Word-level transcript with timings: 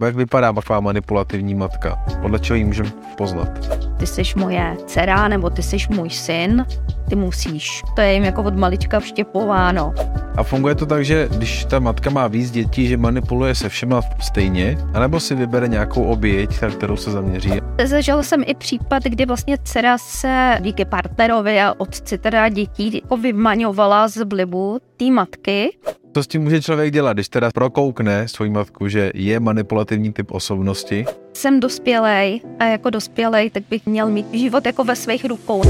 Jak 0.00 0.16
vypadá 0.16 0.52
taková 0.52 0.80
manipulativní 0.80 1.54
matka? 1.54 2.04
Podle 2.22 2.38
čeho 2.38 2.56
ji 2.56 2.64
můžeme 2.64 2.90
poznat? 3.16 3.89
Ty 4.00 4.06
jsi 4.06 4.22
moje 4.36 4.76
dcera 4.86 5.28
nebo 5.28 5.50
ty 5.50 5.62
jsi 5.62 5.76
můj 5.90 6.10
syn, 6.10 6.66
ty 7.08 7.16
musíš. 7.16 7.82
To 7.96 8.00
je 8.00 8.12
jim 8.12 8.24
jako 8.24 8.42
od 8.42 8.56
malička 8.56 9.00
vštěpováno. 9.00 9.94
A 10.36 10.42
funguje 10.42 10.74
to 10.74 10.86
tak, 10.86 11.04
že 11.04 11.28
když 11.36 11.64
ta 11.64 11.78
matka 11.78 12.10
má 12.10 12.28
víc 12.28 12.50
dětí, 12.50 12.88
že 12.88 12.96
manipuluje 12.96 13.54
se 13.54 13.68
všema 13.68 14.02
stejně, 14.20 14.78
anebo 14.94 15.20
si 15.20 15.34
vybere 15.34 15.68
nějakou 15.68 16.02
oběť, 16.04 16.62
na 16.62 16.70
kterou 16.70 16.96
se 16.96 17.10
zaměří? 17.10 17.52
Zažil 17.84 18.22
jsem 18.22 18.42
i 18.46 18.54
případ, 18.54 19.02
kdy 19.02 19.26
vlastně 19.26 19.58
dcera 19.64 19.98
se 19.98 20.58
díky 20.60 20.84
partnerovi 20.84 21.60
a 21.60 21.74
otci 21.78 22.18
teda 22.18 22.48
dětí 22.48 23.00
jako 23.02 23.16
vymaňovala 23.16 24.08
z 24.08 24.24
blibu 24.24 24.78
té 24.96 25.10
matky. 25.10 25.76
Co 26.14 26.22
s 26.22 26.26
tím 26.26 26.42
může 26.42 26.62
člověk 26.62 26.92
dělat, 26.92 27.12
když 27.12 27.28
teda 27.28 27.50
prokoukne 27.54 28.28
svoji 28.28 28.50
matku, 28.50 28.88
že 28.88 29.10
je 29.14 29.40
manipulativní 29.40 30.12
typ 30.12 30.30
osobnosti? 30.30 31.04
Jsem 31.32 31.60
dospělej 31.60 32.40
a 32.58 32.64
jako 32.64 32.90
dospělej 32.90 33.50
tak 33.50 33.62
bych 33.70 33.86
měl 33.86 34.10
mít 34.10 34.34
život 34.34 34.66
jako 34.66 34.84
ve 34.84 34.96
svých 34.96 35.24
rukou. 35.24 35.62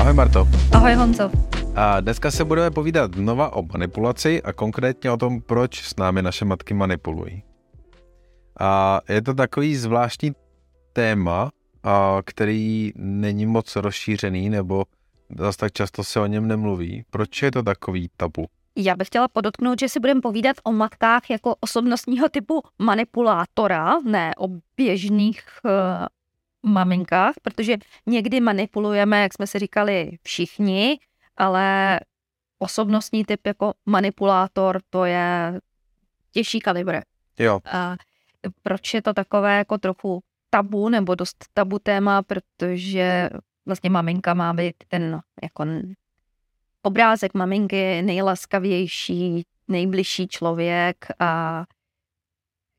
Ahoj 0.00 0.12
Marto. 0.14 0.48
Ahoj 0.72 0.94
Honzo. 0.94 1.30
A 1.76 2.00
dneska 2.00 2.30
se 2.30 2.44
budeme 2.44 2.70
povídat 2.70 3.14
znova 3.14 3.56
o 3.56 3.62
manipulaci 3.62 4.42
a 4.42 4.52
konkrétně 4.52 5.10
o 5.10 5.16
tom, 5.16 5.40
proč 5.40 5.82
s 5.82 5.96
námi 5.96 6.22
naše 6.22 6.44
matky 6.44 6.74
manipulují. 6.74 7.42
A 8.60 9.00
je 9.08 9.22
to 9.22 9.34
takový 9.34 9.76
zvláštní 9.76 10.32
téma, 10.92 11.50
a 11.82 12.18
který 12.24 12.92
není 12.96 13.46
moc 13.46 13.76
rozšířený, 13.76 14.50
nebo 14.50 14.84
zase 15.38 15.58
tak 15.58 15.72
často 15.72 16.04
se 16.04 16.20
o 16.20 16.26
něm 16.26 16.48
nemluví. 16.48 17.04
Proč 17.10 17.42
je 17.42 17.50
to 17.50 17.62
takový 17.62 18.10
tabu? 18.16 18.46
Já 18.76 18.96
bych 18.96 19.06
chtěla 19.06 19.28
podotknout, 19.28 19.80
že 19.80 19.88
si 19.88 20.00
budeme 20.00 20.20
povídat 20.20 20.56
o 20.64 20.72
matkách 20.72 21.30
jako 21.30 21.56
osobnostního 21.60 22.28
typu 22.28 22.62
manipulátora, 22.78 24.00
ne 24.00 24.32
o 24.38 24.48
běžných 24.76 25.42
uh, 25.64 25.70
maminkách, 26.72 27.34
protože 27.42 27.76
někdy 28.06 28.40
manipulujeme, 28.40 29.22
jak 29.22 29.34
jsme 29.34 29.46
si 29.46 29.58
říkali, 29.58 30.18
všichni, 30.22 30.98
ale 31.36 32.00
osobnostní 32.58 33.24
typ 33.24 33.46
jako 33.46 33.72
manipulátor, 33.86 34.80
to 34.90 35.04
je 35.04 35.60
těžší 36.32 36.60
kalibr. 36.60 37.00
Jo. 37.38 37.60
A 37.72 37.96
proč 38.62 38.94
je 38.94 39.02
to 39.02 39.12
takové 39.14 39.56
jako 39.56 39.78
trochu 39.78 40.22
tabu 40.50 40.88
nebo 40.88 41.14
dost 41.14 41.44
tabu 41.54 41.78
téma, 41.78 42.22
protože 42.22 43.30
vlastně 43.70 43.90
maminka 43.90 44.34
má 44.34 44.52
být 44.52 44.74
ten 44.88 45.20
jako 45.42 45.64
obrázek 46.82 47.34
maminky 47.34 48.02
nejlaskavější, 48.02 49.42
nejbližší 49.68 50.28
člověk 50.28 50.96
a 51.18 51.64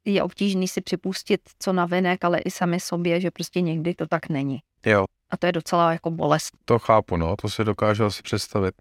je 0.05 0.23
obtížný 0.23 0.67
si 0.67 0.81
připustit 0.81 1.41
co 1.59 1.73
navenek, 1.73 2.23
ale 2.23 2.39
i 2.39 2.51
sami 2.51 2.79
sobě, 2.79 3.21
že 3.21 3.31
prostě 3.31 3.61
někdy 3.61 3.93
to 3.93 4.07
tak 4.07 4.29
není. 4.29 4.59
Jo. 4.85 5.05
A 5.29 5.37
to 5.37 5.45
je 5.45 5.51
docela 5.51 5.91
jako 5.91 6.11
bolest. 6.11 6.51
To 6.65 6.79
chápu, 6.79 7.17
no, 7.17 7.35
to 7.35 7.49
si 7.49 7.63
dokážu 7.63 8.05
asi 8.05 8.23
představit. 8.23 8.75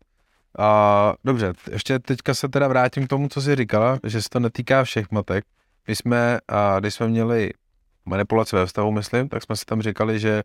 A 0.59 1.15
dobře, 1.25 1.53
ještě 1.73 1.99
teďka 1.99 2.35
se 2.35 2.49
teda 2.49 2.69
vrátím 2.69 3.07
k 3.07 3.09
tomu, 3.09 3.29
co 3.29 3.41
jsi 3.41 3.57
říkala, 3.57 3.99
že 4.07 4.23
se 4.23 4.29
to 4.29 4.41
netýká 4.41 4.85
všech 4.85 5.11
matek. 5.11 5.45
My 5.89 5.97
jsme, 5.97 6.39
a 6.49 6.81
když 6.81 6.95
jsme 6.95 7.09
měli 7.09 7.51
manipulaci 8.05 8.57
ve 8.57 8.67
vztahu, 8.67 8.93
myslím, 8.93 9.29
tak 9.29 9.43
jsme 9.43 9.57
si 9.57 9.65
tam 9.65 9.83
říkali, 9.83 10.21
že 10.21 10.43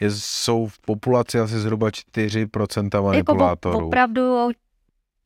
je, 0.00 0.10
jsou 0.10 0.66
v 0.66 0.78
populaci 0.78 1.40
asi 1.40 1.58
zhruba 1.58 1.88
4% 1.88 3.02
manipulátorů. 3.02 3.74
Jako 3.74 3.86
opravdu 3.86 4.50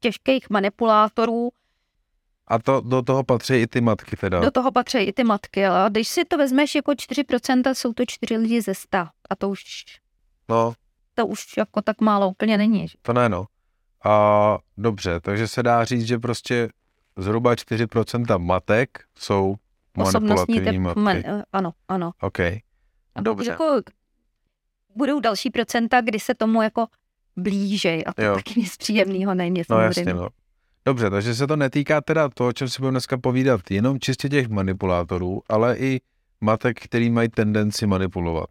těžkých 0.00 0.50
manipulátorů. 0.50 1.50
A 2.46 2.58
to 2.58 2.80
do 2.80 3.02
toho 3.02 3.24
patří 3.24 3.54
i 3.54 3.66
ty 3.66 3.80
matky 3.80 4.16
teda? 4.16 4.40
Do 4.40 4.50
toho 4.50 4.72
patří 4.72 4.98
i 4.98 5.12
ty 5.12 5.24
matky, 5.24 5.66
ale 5.66 5.90
když 5.90 6.08
si 6.08 6.24
to 6.24 6.36
vezmeš 6.36 6.74
jako 6.74 6.92
4%, 6.92 7.74
jsou 7.74 7.92
to 7.92 8.04
4 8.06 8.36
lidi 8.36 8.62
ze 8.62 8.74
100. 8.74 8.98
A 9.30 9.36
to 9.38 9.48
už, 9.48 9.62
no. 10.48 10.72
to 11.14 11.26
už 11.26 11.56
jako 11.56 11.82
tak 11.82 12.00
málo 12.00 12.28
úplně 12.28 12.58
není. 12.58 12.86
To 13.02 13.12
ne, 13.12 13.28
no. 13.28 13.44
A 14.04 14.58
dobře, 14.76 15.20
takže 15.20 15.48
se 15.48 15.62
dá 15.62 15.84
říct, 15.84 16.06
že 16.06 16.18
prostě 16.18 16.68
zhruba 17.16 17.54
4% 17.54 18.38
matek 18.38 19.04
jsou 19.18 19.54
manipulativní 19.96 20.78
matky. 20.78 21.00
Man, 21.00 21.22
ano, 21.52 21.72
ano. 21.88 22.12
OK. 22.20 22.38
Dobře. 23.20 23.50
Jako, 23.50 23.80
budou 24.96 25.20
další 25.20 25.50
procenta, 25.50 26.00
kdy 26.00 26.20
se 26.20 26.34
tomu 26.34 26.62
jako 26.62 26.86
blížej 27.36 28.04
a 28.06 28.12
to 28.12 28.22
jo. 28.22 28.34
taky 28.34 28.60
nic 28.60 28.76
příjemného 28.76 29.34
nejmě 29.34 29.62
No 29.70 29.80
jasně, 29.80 30.14
no. 30.14 30.28
Dobře, 30.84 31.10
takže 31.10 31.34
se 31.34 31.46
to 31.46 31.56
netýká 31.56 32.00
teda 32.00 32.28
toho, 32.28 32.48
o 32.48 32.52
čem 32.52 32.68
si 32.68 32.78
budeme 32.78 32.90
dneska 32.94 33.18
povídat, 33.18 33.70
jenom 33.70 34.00
čistě 34.00 34.28
těch 34.28 34.48
manipulátorů, 34.48 35.42
ale 35.48 35.78
i 35.78 36.00
matek, 36.40 36.80
který 36.80 37.10
mají 37.10 37.28
tendenci 37.28 37.86
manipulovat 37.86 38.50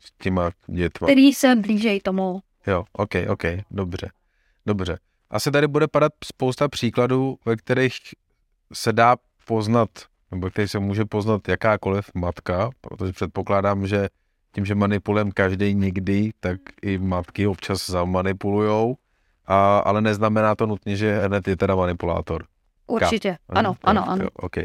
s 0.00 0.12
těma 0.22 0.50
dětma. 0.66 1.06
Který 1.06 1.32
se 1.32 1.56
blížej 1.56 2.00
tomu. 2.00 2.40
Jo, 2.66 2.84
ok, 2.92 3.10
ok, 3.28 3.42
dobře, 3.70 4.10
dobře. 4.66 4.98
Asi 5.30 5.50
tady 5.50 5.66
bude 5.66 5.88
padat 5.88 6.12
spousta 6.24 6.68
příkladů, 6.68 7.38
ve 7.44 7.56
kterých 7.56 7.94
se 8.72 8.92
dá 8.92 9.16
poznat, 9.46 9.90
nebo 10.30 10.50
který 10.50 10.68
se 10.68 10.78
může 10.78 11.04
poznat 11.04 11.48
jakákoliv 11.48 12.10
matka, 12.14 12.70
protože 12.80 13.12
předpokládám, 13.12 13.86
že 13.86 14.08
tím, 14.52 14.64
že 14.64 14.74
manipulujeme 14.74 15.30
každý 15.30 15.74
někdy, 15.74 16.30
tak 16.40 16.60
i 16.82 16.98
matky 16.98 17.46
občas 17.46 17.90
zamanipulujou, 17.90 18.96
a, 19.46 19.78
ale 19.78 20.00
neznamená 20.00 20.54
to 20.54 20.66
nutně, 20.66 20.96
že 20.96 21.20
hned 21.20 21.48
je 21.48 21.56
teda 21.56 21.74
manipulátor. 21.74 22.44
Určitě, 22.86 23.36
Ka. 23.52 23.58
ano, 23.58 23.76
ano, 23.82 24.08
ano. 24.08 24.24
Jo, 24.24 24.28
okay. 24.34 24.64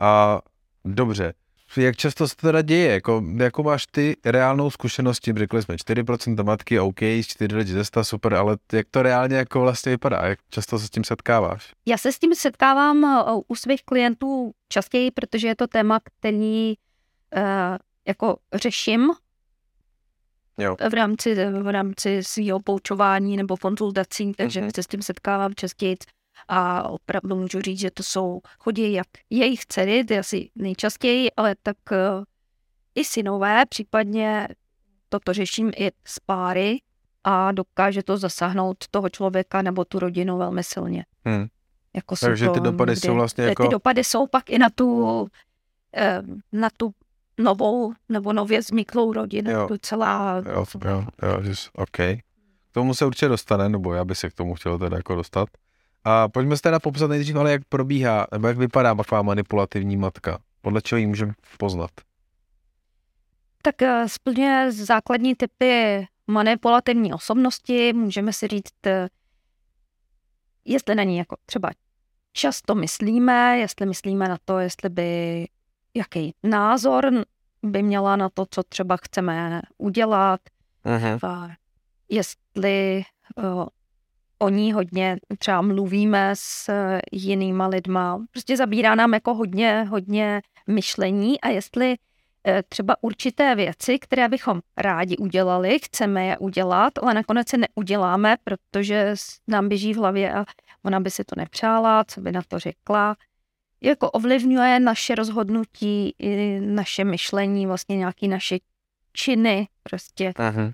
A 0.00 0.40
dobře, 0.84 1.34
jak 1.76 1.96
často 1.96 2.28
se 2.28 2.36
to 2.36 2.46
teda 2.46 2.62
děje? 2.62 2.92
Jako, 2.92 3.22
jako 3.36 3.62
máš 3.62 3.86
ty 3.86 4.16
reálnou 4.24 4.70
zkušenost 4.70 5.20
tím? 5.20 5.38
Řekli 5.38 5.62
jsme 5.62 5.74
4% 5.74 6.44
matky, 6.44 6.80
OK, 6.80 7.00
4 7.22 7.56
lidi 7.56 7.72
ze 7.72 7.84
super, 8.02 8.34
ale 8.34 8.56
jak 8.72 8.86
to 8.90 9.02
reálně 9.02 9.36
jako 9.36 9.60
vlastně 9.60 9.92
vypadá? 9.92 10.26
Jak 10.26 10.38
často 10.50 10.78
se 10.78 10.86
s 10.86 10.90
tím 10.90 11.04
setkáváš? 11.04 11.72
Já 11.86 11.98
se 11.98 12.12
s 12.12 12.18
tím 12.18 12.34
setkávám 12.34 13.04
uh, 13.04 13.42
u 13.48 13.54
svých 13.54 13.84
klientů 13.84 14.52
častěji, 14.68 15.10
protože 15.10 15.48
je 15.48 15.56
to 15.56 15.66
téma, 15.66 15.98
který 16.04 16.74
uh, 17.36 17.42
jako 18.06 18.36
řeším 18.54 19.10
jo. 20.58 20.76
v 20.90 20.94
rámci, 20.94 21.34
v 21.34 21.68
rámci 21.68 22.24
svého 22.24 22.60
poučování 22.60 23.36
nebo 23.36 23.56
konzultací, 23.56 24.32
takže 24.32 24.60
mm-hmm. 24.60 24.70
se 24.74 24.82
s 24.82 24.86
tím 24.86 25.02
setkávám 25.02 25.54
častěji 25.54 25.96
a 26.48 26.88
opravdu 26.88 27.36
můžu 27.36 27.60
říct, 27.60 27.78
že 27.78 27.90
to 27.90 28.02
jsou, 28.02 28.40
chodí 28.58 28.92
jak 28.92 29.06
jejich 29.30 29.66
dcery, 29.66 30.04
ty 30.04 30.18
asi 30.18 30.50
nejčastěji, 30.54 31.30
ale 31.36 31.54
tak 31.62 31.76
uh, 31.90 32.24
i 32.94 33.04
synové, 33.04 33.66
případně 33.66 34.48
toto 35.08 35.32
řeším 35.32 35.72
i 35.76 35.90
s 36.04 36.20
páry 36.20 36.78
a 37.24 37.52
dokáže 37.52 38.02
to 38.02 38.16
zasáhnout 38.16 38.76
toho 38.90 39.08
člověka 39.08 39.62
nebo 39.62 39.84
tu 39.84 39.98
rodinu 39.98 40.38
velmi 40.38 40.64
silně. 40.64 41.04
Hmm. 41.24 41.46
Jako 41.94 42.16
Takže 42.16 42.48
ty 42.48 42.60
dopady 42.60 42.92
kdy, 42.92 43.00
jsou 43.00 43.14
vlastně 43.14 43.44
jako... 43.44 43.62
Ty 43.62 43.68
dopady 43.68 44.04
jsou 44.04 44.26
pak 44.26 44.50
i 44.50 44.58
na 44.58 44.68
tu, 44.74 45.28
eh, 45.96 46.22
na 46.52 46.68
tu 46.76 46.92
novou 47.38 47.92
nebo 48.08 48.32
nově 48.32 48.60
vzniklou 48.60 49.12
rodinu 49.12 49.50
jo. 49.50 49.66
docela... 49.68 50.42
Jo, 50.46 50.64
jo, 50.84 51.04
jo, 51.22 51.54
OK. 51.72 51.96
K 51.96 52.72
tomu 52.72 52.94
se 52.94 53.06
určitě 53.06 53.28
dostane, 53.28 53.68
nebo 53.68 53.94
já 53.94 54.04
bych 54.04 54.18
se 54.18 54.30
k 54.30 54.34
tomu 54.34 54.54
chtěl 54.54 54.78
teda 54.78 54.96
jako 54.96 55.14
dostat. 55.14 55.48
A 56.04 56.28
pojďme 56.28 56.56
se 56.56 56.62
teda 56.62 56.78
popsat 56.78 57.10
nejdřív, 57.10 57.36
ale 57.36 57.52
jak 57.52 57.62
probíhá, 57.68 58.26
nebo 58.32 58.48
jak 58.48 58.58
vypadá 58.58 58.94
taková 58.94 59.22
manipulativní 59.22 59.96
matka. 59.96 60.38
Podle 60.60 60.82
čeho 60.82 60.98
ji 60.98 61.06
můžeme 61.06 61.32
poznat? 61.58 61.90
Tak 63.62 63.82
eh, 63.82 64.08
splně 64.08 64.72
základní 64.72 65.34
typy 65.34 66.06
manipulativní 66.26 67.12
osobnosti. 67.12 67.92
Můžeme 67.92 68.32
si 68.32 68.48
říct, 68.48 68.86
eh, 68.86 69.08
jestli 70.64 70.94
na 70.94 71.02
ní 71.02 71.16
jako 71.16 71.36
třeba 71.46 71.70
často 72.32 72.74
myslíme, 72.74 73.58
jestli 73.58 73.86
myslíme 73.86 74.28
na 74.28 74.36
to, 74.44 74.58
jestli 74.58 74.88
by 74.88 75.46
jaký 75.94 76.34
názor 76.42 77.10
by 77.62 77.82
měla 77.82 78.16
na 78.16 78.28
to, 78.28 78.46
co 78.50 78.62
třeba 78.62 78.96
chceme 78.96 79.62
udělat, 79.78 80.40
uh-huh. 80.84 81.54
jestli 82.08 83.02
uh, 83.36 83.66
o 84.38 84.48
ní 84.48 84.72
hodně 84.72 85.16
třeba 85.38 85.62
mluvíme 85.62 86.32
s 86.36 86.70
jinýma 87.12 87.66
lidma. 87.66 88.24
Prostě 88.30 88.56
zabírá 88.56 88.94
nám 88.94 89.14
jako 89.14 89.34
hodně, 89.34 89.86
hodně 89.90 90.42
myšlení 90.66 91.40
a 91.40 91.48
jestli 91.48 91.94
eh, 92.46 92.62
třeba 92.68 92.96
určité 93.00 93.54
věci, 93.54 93.98
které 93.98 94.28
bychom 94.28 94.60
rádi 94.76 95.16
udělali, 95.16 95.78
chceme 95.78 96.26
je 96.26 96.38
udělat, 96.38 96.92
ale 97.02 97.14
nakonec 97.14 97.48
se 97.48 97.56
neuděláme, 97.56 98.36
protože 98.44 99.14
nám 99.48 99.68
běží 99.68 99.94
v 99.94 99.96
hlavě 99.96 100.34
a 100.34 100.44
ona 100.84 101.00
by 101.00 101.10
si 101.10 101.24
to 101.24 101.34
nepřála, 101.36 102.04
co 102.04 102.20
by 102.20 102.32
na 102.32 102.42
to 102.48 102.58
řekla. 102.58 103.16
Jako 103.84 104.10
ovlivňuje 104.10 104.80
naše 104.80 105.14
rozhodnutí 105.14 106.14
i 106.18 106.60
naše 106.60 107.04
myšlení, 107.04 107.66
vlastně 107.66 107.96
nějaké 107.96 108.28
naše 108.28 108.58
činy 109.12 109.68
prostě. 109.82 110.30
Uh-huh. 110.30 110.72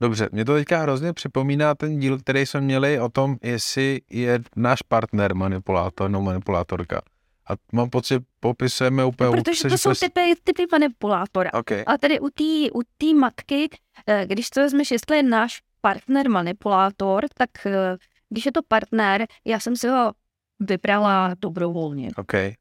Dobře, 0.00 0.28
mě 0.32 0.44
to 0.44 0.54
teďka 0.54 0.78
hrozně 0.78 1.12
připomíná 1.12 1.74
ten 1.74 1.98
díl, 1.98 2.18
který 2.18 2.46
jsme 2.46 2.60
měli 2.60 3.00
o 3.00 3.08
tom, 3.08 3.36
jestli 3.42 4.00
je 4.10 4.40
náš 4.56 4.82
partner 4.82 5.34
manipulátor 5.34 6.10
nebo 6.10 6.22
manipulátorka. 6.22 7.02
A 7.50 7.52
mám 7.72 7.90
pocit, 7.90 8.22
popisujeme 8.40 9.04
úplně... 9.04 9.30
No, 9.30 9.42
protože 9.42 9.68
to 9.68 9.78
jsou 9.78 9.94
typy, 9.94 10.34
typy 10.44 10.66
manipulátora. 10.72 11.54
Okay. 11.54 11.84
A 11.86 11.98
tedy 11.98 12.20
u 12.20 12.28
té 12.30 12.70
u 12.74 12.80
tý 12.98 13.14
matky, 13.14 13.68
eh, 14.06 14.26
když 14.26 14.50
to 14.50 14.60
vezmeš, 14.60 14.90
jestli 14.90 15.16
je 15.16 15.22
náš 15.22 15.62
partner 15.80 16.30
manipulátor, 16.30 17.24
tak 17.34 17.66
eh, 17.66 17.96
když 18.28 18.46
je 18.46 18.52
to 18.52 18.60
partner, 18.68 19.26
já 19.44 19.60
jsem 19.60 19.76
si 19.76 19.88
ho 19.88 20.12
vybrala 20.60 21.34
dobrovolně. 21.38 22.10
Okay. 22.16 22.54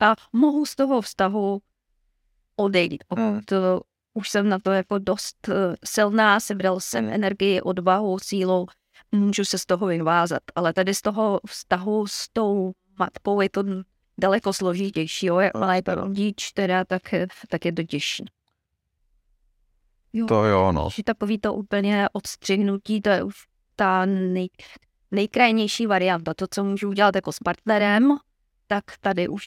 A 0.00 0.14
mohu 0.32 0.66
z 0.66 0.76
toho 0.76 1.00
vztahu 1.00 1.62
odejít. 2.56 3.04
Hmm. 3.16 3.40
To, 3.40 3.80
už 4.14 4.28
jsem 4.28 4.48
na 4.48 4.58
to 4.58 4.70
jako 4.70 4.98
dost 4.98 5.48
uh, 5.48 5.54
silná, 5.84 6.40
sebral 6.40 6.80
jsem 6.80 7.04
hmm. 7.04 7.14
energii, 7.14 7.60
odvahu, 7.60 8.18
sílu, 8.18 8.66
můžu 9.12 9.44
se 9.44 9.58
z 9.58 9.66
toho 9.66 9.86
vyvázat. 9.86 10.42
Ale 10.54 10.72
tady 10.72 10.94
z 10.94 11.02
toho 11.02 11.40
vztahu 11.46 12.06
s 12.06 12.28
tou 12.32 12.72
matkou 12.98 13.40
je 13.40 13.50
to 13.50 13.64
daleko 14.18 14.52
složitější. 14.52 15.26
Jo? 15.26 15.38
Jak 15.38 15.54
má 15.54 15.74
je 15.74 15.82
to 15.82 15.94
rodič, 15.94 16.52
teda, 16.52 16.84
tak, 16.84 17.02
tak 17.48 17.64
je 17.64 17.72
to 17.72 17.82
těžší. 17.82 18.24
Jo. 20.12 20.26
To 20.26 20.44
jo, 20.44 20.72
no. 20.72 20.88
Takový 21.04 21.38
to 21.38 21.54
úplně 21.54 22.08
odstřihnutí, 22.12 23.00
to 23.00 23.08
je 23.08 23.22
už 23.22 23.34
ta 23.76 24.04
nej, 24.04 24.48
nejkrajnější 25.10 25.86
varianta. 25.86 26.34
To, 26.34 26.46
co 26.50 26.64
můžu 26.64 26.88
udělat 26.88 27.14
jako 27.14 27.32
s 27.32 27.38
partnerem, 27.38 28.16
tak 28.66 28.84
tady 29.00 29.28
už 29.28 29.46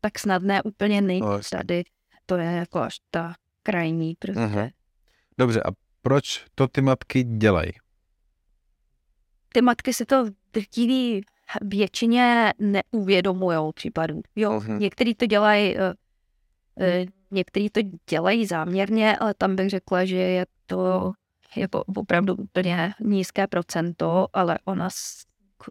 tak 0.00 0.18
snadné 0.18 0.62
úplně 0.62 1.00
nejde. 1.00 1.26
No, 1.26 1.40
tady 1.50 1.84
to 2.26 2.36
je 2.36 2.50
jako 2.50 2.78
až 2.78 2.96
ta 3.10 3.34
krajní 3.62 4.14
prostě. 4.18 4.40
Uh-huh. 4.40 4.70
Dobře, 5.38 5.62
a 5.62 5.68
proč 6.02 6.44
to 6.54 6.68
ty 6.68 6.80
matky 6.80 7.22
dělají? 7.22 7.72
Ty 9.52 9.62
matky 9.62 9.92
si 9.92 10.06
to 10.06 10.24
drtivý 10.52 11.20
většině 11.62 12.52
neuvědomujou 12.58 13.72
případů. 13.72 14.22
Jo, 14.36 14.52
uh-huh. 14.52 14.78
některý 14.78 15.14
to 15.14 15.26
dělají 15.26 15.76
uh, 15.76 15.82
uh, 16.74 17.06
některý 17.30 17.70
to 17.70 17.80
dělají 18.10 18.46
záměrně, 18.46 19.16
ale 19.16 19.34
tam 19.34 19.56
bych 19.56 19.70
řekla, 19.70 20.04
že 20.04 20.16
je 20.16 20.46
to 20.66 21.12
jako 21.56 21.84
opravdu 21.96 22.34
úplně 22.34 22.94
nízké 23.00 23.46
procento, 23.46 24.26
ale 24.32 24.58
ona 24.64 24.88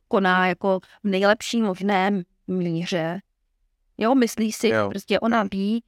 koná 0.07 0.47
jako 0.47 0.79
v 1.03 1.07
nejlepší 1.09 1.61
možné 1.61 2.23
míře. 2.47 3.21
Jo, 3.97 4.15
myslí 4.15 4.51
si, 4.51 4.67
jo. 4.67 4.89
prostě 4.89 5.19
ona 5.19 5.43
ví, 5.51 5.83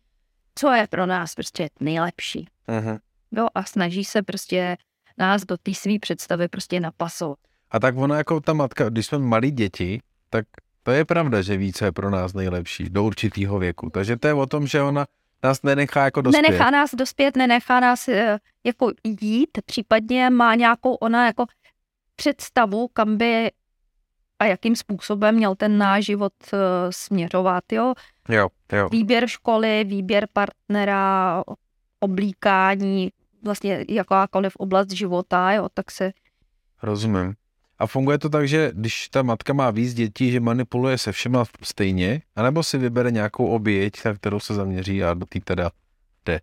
co 0.56 0.72
je 0.72 0.88
pro 0.88 1.06
nás 1.06 1.36
prostě 1.36 1.70
nejlepší. 1.80 2.48
Uh-huh. 2.68 3.00
Jo, 3.32 3.48
a 3.56 3.64
snaží 3.64 4.04
se 4.04 4.22
prostě 4.22 4.78
nás 5.18 5.46
do 5.46 5.58
té 5.58 5.74
své 5.74 6.00
představy 6.00 6.48
prostě 6.48 6.80
napasovat. 6.80 7.38
A 7.72 7.80
tak 7.80 7.98
ona 7.98 8.18
jako 8.18 8.40
ta 8.40 8.54
matka, 8.54 8.90
když 8.90 9.06
jsme 9.06 9.18
malí 9.18 9.52
děti, 9.52 10.02
tak 10.30 10.46
to 10.84 10.92
je 10.92 11.06
pravda, 11.06 11.42
že 11.42 11.58
více 11.58 11.86
je 11.86 11.92
pro 11.92 12.10
nás 12.10 12.34
nejlepší 12.34 12.90
do 12.90 13.04
určitého 13.04 13.60
věku. 13.60 13.90
Takže 13.90 14.18
to 14.18 14.28
je 14.28 14.34
o 14.34 14.46
tom, 14.46 14.68
že 14.68 14.82
ona 14.82 15.06
nás 15.44 15.64
nenechá 15.64 16.06
jako 16.06 16.22
dospět. 16.22 16.42
Nenechá 16.42 16.70
nás 16.70 16.96
dospět, 16.96 17.38
nenechá 17.38 17.80
nás 17.80 18.08
uh, 18.08 18.16
jako 18.64 18.92
jít, 19.22 19.50
případně 19.66 20.30
má 20.30 20.56
nějakou 20.56 20.94
ona 20.94 21.26
jako 21.26 21.46
představu, 22.16 22.88
kam 22.94 23.18
by 23.18 23.52
a 24.40 24.46
jakým 24.46 24.76
způsobem 24.76 25.36
měl 25.36 25.56
ten 25.56 25.78
náš 25.78 26.06
život 26.06 26.34
uh, 26.54 26.60
směřovat, 26.90 27.64
jo? 27.72 27.94
Jo, 28.30 28.48
jo. 28.74 28.90
Výběr 28.90 29.28
školy, 29.28 29.84
výběr 29.84 30.28
partnera, 30.34 31.44
oblíkání, 32.00 33.10
vlastně 33.44 33.86
jakákoliv 33.90 34.56
oblast 34.56 34.92
života, 34.92 35.52
jo, 35.52 35.70
tak 35.74 35.92
se... 35.92 36.12
Rozumím. 36.84 37.34
A 37.82 37.88
funguje 37.88 38.18
to 38.18 38.30
tak, 38.30 38.48
že 38.48 38.72
když 38.74 39.10
ta 39.10 39.22
matka 39.22 39.54
má 39.54 39.72
víc 39.72 39.94
dětí, 39.94 40.32
že 40.32 40.40
manipuluje 40.40 40.98
se 40.98 41.12
všema 41.12 41.46
stejně, 41.64 42.22
anebo 42.36 42.64
si 42.64 42.78
vybere 42.78 43.12
nějakou 43.12 43.48
oběť, 43.48 44.06
na 44.06 44.14
kterou 44.14 44.40
se 44.40 44.54
zaměří 44.54 45.04
a 45.04 45.14
do 45.14 45.26
té 45.26 45.40
teda 45.40 45.72
jde? 46.26 46.42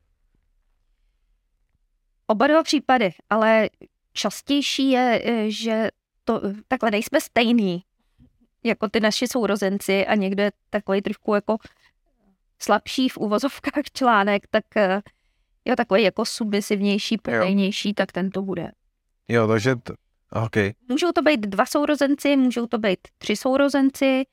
Oba 2.26 2.46
dva 2.46 2.62
případy, 2.62 3.10
ale 3.30 3.70
častější 4.12 4.90
je, 4.90 5.22
eh, 5.24 5.50
že 5.50 5.88
to 6.24 6.40
takhle 6.68 6.90
nejsme 6.90 7.20
stejný 7.20 7.82
jako 8.64 8.88
ty 8.88 9.00
naši 9.00 9.28
sourozenci 9.28 10.06
a 10.06 10.14
někdo 10.14 10.42
je 10.42 10.52
takový 10.70 11.02
trošku 11.02 11.34
jako 11.34 11.56
slabší 12.58 13.08
v 13.08 13.16
uvozovkách 13.16 13.84
článek, 13.92 14.46
tak 14.50 14.64
eh, 14.76 15.00
jo, 15.64 15.76
takový 15.76 16.02
jako 16.02 16.24
submisivnější, 16.24 17.18
pevnější, 17.18 17.94
tak 17.94 18.12
ten 18.12 18.30
to 18.30 18.42
bude. 18.42 18.72
Jo, 19.28 19.48
takže 19.48 19.76
t- 19.76 19.92
Okay. 20.32 20.72
Můžou 20.88 21.12
to 21.12 21.22
být 21.22 21.40
dva 21.40 21.66
sourozenci, 21.66 22.36
můžou 22.36 22.66
to 22.66 22.78
být 22.78 22.98
tři 23.18 23.36
sourozenci, 23.36 24.26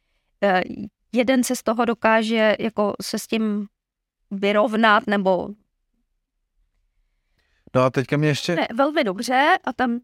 eh, 0.43 0.63
jeden 1.11 1.43
se 1.43 1.55
z 1.55 1.63
toho 1.63 1.85
dokáže 1.85 2.55
jako 2.59 2.93
se 3.01 3.19
s 3.19 3.27
tím 3.27 3.67
vyrovnat 4.31 5.07
nebo 5.07 5.49
No 7.75 7.81
a 7.81 7.89
teďka 7.89 8.17
mě 8.17 8.27
ještě... 8.27 8.55
Ne, 8.55 8.67
velmi 8.73 9.03
dobře 9.03 9.57
a 9.63 9.73
tam 9.73 9.99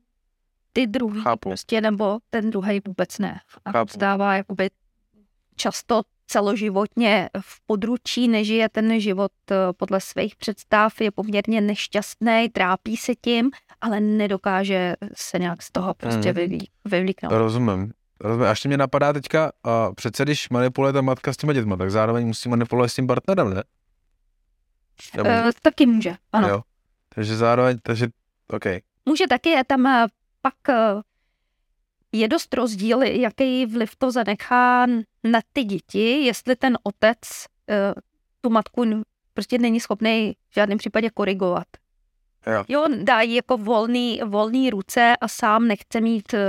ty 0.74 0.88
druhý 0.88 1.22
Chápu. 1.22 1.50
prostě, 1.50 1.82
nebo 1.82 2.20
ten 2.30 2.50
druhý 2.50 2.82
vůbec 2.88 3.20
ne. 3.20 3.42
A 3.66 3.72
Chápu. 3.72 3.94
stává 3.94 4.36
jakoby 4.36 4.70
často 5.56 6.02
celoživotně 6.28 7.30
v 7.42 7.62
područí, 7.66 8.28
nežije 8.28 8.70
ten 8.70 9.00
život 9.00 9.32
eh, 9.52 9.56
podle 9.78 10.02
svých 10.02 10.36
představ, 10.36 11.02
je 11.02 11.12
poměrně 11.12 11.62
nešťastný, 11.62 12.50
trápí 12.50 12.98
se 12.98 13.16
tím, 13.16 13.52
ale 13.82 14.00
nedokáže 14.00 14.96
se 15.14 15.40
nějak 15.40 15.62
z 15.62 15.72
toho 15.72 15.94
prostě 15.94 16.34
mm. 16.34 16.60
vyvlíknout. 16.86 17.34
Rozumím. 17.34 17.92
Rozumím. 18.20 18.48
Až 18.48 18.66
mě 18.66 18.78
napadá 18.78 19.14
teďka, 19.14 19.52
a 19.64 19.92
přece 19.92 20.24
když 20.24 20.50
manipuluje 20.50 20.94
ta 20.94 21.02
matka 21.02 21.34
s 21.34 21.38
těma 21.38 21.54
dětma, 21.54 21.78
tak 21.78 21.92
zároveň 21.92 22.28
musí 22.28 22.50
manipulovat 22.50 22.92
s 22.92 22.96
tím 22.96 23.08
partnerem, 23.08 23.54
ne? 23.54 23.64
Nebo... 25.18 25.30
Uh, 25.30 25.52
taky 25.62 25.86
může, 25.86 26.16
ano. 26.32 26.48
Jo. 26.48 26.62
Takže 27.16 27.38
zároveň, 27.38 27.78
takže, 27.84 28.08
OK. 28.48 28.66
Může 29.06 29.28
taky, 29.28 29.56
tam 29.68 29.86
uh, 29.86 30.08
pak 30.42 30.54
uh, 30.70 31.02
je 32.12 32.28
dost 32.28 32.54
rozdíl, 32.54 33.02
jaký 33.02 33.66
vliv 33.66 33.96
to 33.96 34.12
zanechá 34.12 34.86
na 35.24 35.40
ty 35.54 35.64
děti, 35.64 36.26
jestli 36.26 36.56
ten 36.56 36.78
otec 36.84 37.18
tu 38.42 38.50
matku 38.50 38.86
prostě 39.34 39.58
není 39.58 39.80
schopný 39.80 40.36
v 40.50 40.56
žádném 40.56 40.78
případě 40.78 41.10
korigovat. 41.10 41.68
Jo. 42.48 42.64
jo, 42.68 42.86
dá 43.04 43.22
jí 43.22 43.36
jako 43.36 43.58
volný, 43.58 44.22
volný 44.26 44.70
ruce 44.70 45.14
a 45.22 45.28
sám 45.28 45.68
nechce 45.68 46.02
mít 46.02 46.34
uh, 46.34 46.40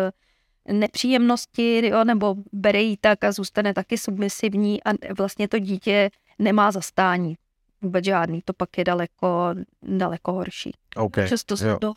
nepříjemnosti, 0.79 1.87
jo, 1.89 2.05
nebo 2.05 2.35
bere 2.53 2.81
jí 2.81 2.97
tak 2.97 3.25
a 3.25 3.33
zůstane 3.33 3.75
taky 3.75 3.99
submisivní 3.99 4.85
a 4.85 4.91
vlastně 5.19 5.49
to 5.49 5.59
dítě 5.59 6.11
nemá 6.39 6.73
zastání. 6.73 7.37
Vůbec 7.83 8.05
žádný, 8.05 8.43
to 8.45 8.53
pak 8.53 8.79
je 8.79 8.85
daleko, 8.85 9.55
daleko 9.83 10.33
horší. 10.33 10.73
Okay. 10.97 11.29
Často, 11.29 11.79
to, 11.79 11.93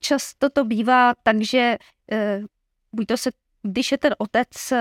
často 0.00 0.50
to 0.50 0.64
bývá 0.64 1.14
tak, 1.22 1.42
že 1.42 1.76
uh, 2.12 2.44
buď 2.92 3.06
to 3.06 3.16
se, 3.16 3.30
když 3.62 3.92
je 3.92 3.98
ten 3.98 4.14
otec 4.18 4.72
uh, 4.72 4.78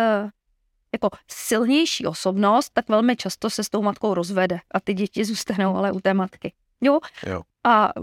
jako 0.94 1.10
silnější 1.28 2.06
osobnost, 2.06 2.70
tak 2.74 2.90
velmi 2.90 3.16
často 3.16 3.50
se 3.50 3.64
s 3.64 3.70
tou 3.70 3.82
matkou 3.82 4.14
rozvede 4.14 4.60
a 4.72 4.80
ty 4.80 4.94
děti 4.94 5.26
zůstanou 5.26 5.76
ale 5.76 5.92
u 5.92 6.00
té 6.00 6.14
matky. 6.14 6.54
Jo? 6.82 7.00
jo. 7.28 7.42
A 7.64 7.94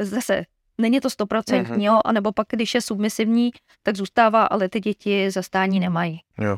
zase 0.00 0.44
není 0.78 1.00
to 1.00 1.10
stoprocentní, 1.10 1.88
mm-hmm. 1.88 2.00
anebo 2.04 2.32
pak, 2.32 2.46
když 2.50 2.74
je 2.74 2.80
submisivní, 2.80 3.50
tak 3.82 3.96
zůstává, 3.96 4.44
ale 4.44 4.68
ty 4.68 4.80
děti 4.80 5.30
zastání 5.30 5.80
nemají. 5.80 6.20
Jo. 6.40 6.56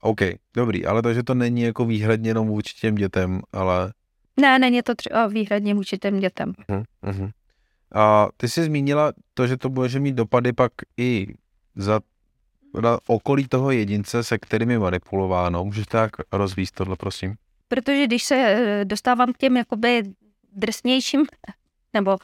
OK, 0.00 0.20
dobrý, 0.54 0.86
ale 0.86 1.02
takže 1.02 1.22
to 1.22 1.34
není 1.34 1.62
jako 1.62 1.84
výhradně 1.84 2.30
jenom 2.30 2.48
vůči 2.48 2.74
těm 2.74 2.94
dětem, 2.94 3.42
ale... 3.52 3.92
Ne, 4.36 4.58
není 4.58 4.82
to 4.82 4.94
třeba 4.94 5.26
výhradně 5.26 5.74
vůči 5.74 5.98
těm 5.98 6.20
dětem. 6.20 6.52
Uh-huh. 7.02 7.30
A 7.94 8.28
ty 8.36 8.48
jsi 8.48 8.64
zmínila 8.64 9.12
to, 9.34 9.46
že 9.46 9.56
to 9.56 9.68
může 9.68 10.00
mít 10.00 10.14
dopady 10.14 10.52
pak 10.52 10.72
i 10.96 11.34
za 11.76 12.00
na 12.80 12.98
okolí 13.06 13.48
toho 13.48 13.70
jedince, 13.70 14.24
se 14.24 14.38
kterým 14.38 14.70
je 14.70 14.78
manipulováno. 14.78 15.64
Můžeš 15.64 15.86
tak 15.86 16.10
rozvíst 16.32 16.74
tohle, 16.74 16.96
prosím? 16.96 17.34
Protože 17.68 18.06
když 18.06 18.22
se 18.22 18.34
eh, 18.34 18.84
dostávám 18.84 19.32
k 19.32 19.38
těm 19.38 19.56
jakoby 19.56 20.02
drsnějším 20.52 21.26
nebo 21.94 22.16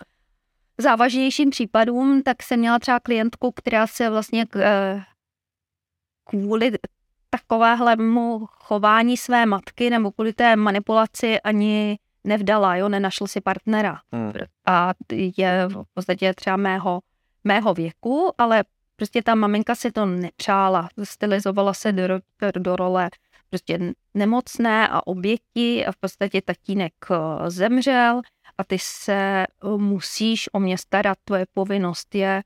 závažnějším 0.78 1.50
případům, 1.50 2.22
tak 2.22 2.42
jsem 2.42 2.60
měla 2.60 2.78
třeba 2.78 3.00
klientku, 3.00 3.52
která 3.52 3.86
se 3.86 4.10
vlastně 4.10 4.46
k, 4.46 4.56
eh, 4.56 5.04
kvůli 6.24 6.72
takovéhlemu 7.30 8.46
chování 8.46 9.16
své 9.16 9.46
matky 9.46 9.90
nebo 9.90 10.10
kvůli 10.12 10.32
té 10.32 10.56
manipulaci 10.56 11.40
ani 11.40 11.98
nevdala, 12.24 12.76
jo, 12.76 12.88
nenašl 12.88 13.26
si 13.26 13.40
partnera. 13.40 14.00
Hmm. 14.12 14.32
A 14.66 14.92
je 15.36 15.68
v 15.68 15.84
podstatě 15.94 16.34
třeba 16.34 16.56
mého, 16.56 17.00
mého 17.44 17.74
věku, 17.74 18.32
ale 18.38 18.64
prostě 18.96 19.22
ta 19.22 19.34
maminka 19.34 19.74
si 19.74 19.92
to 19.92 20.06
nepřála, 20.06 20.88
stylizovala 21.04 21.74
se 21.74 21.92
do, 21.92 22.18
do 22.58 22.76
role 22.76 23.10
prostě 23.50 23.78
nemocné 24.14 24.88
a 24.88 25.06
oběti 25.06 25.86
a 25.86 25.92
v 25.92 25.96
podstatě 25.96 26.42
tatínek 26.42 26.92
eh, 27.10 27.50
zemřel 27.50 28.20
a 28.58 28.64
ty 28.64 28.78
se 28.78 29.46
musíš 29.76 30.48
o 30.52 30.60
mě 30.60 30.78
starat, 30.78 31.18
tvoje 31.24 31.46
povinnost 31.54 32.14
je 32.14 32.42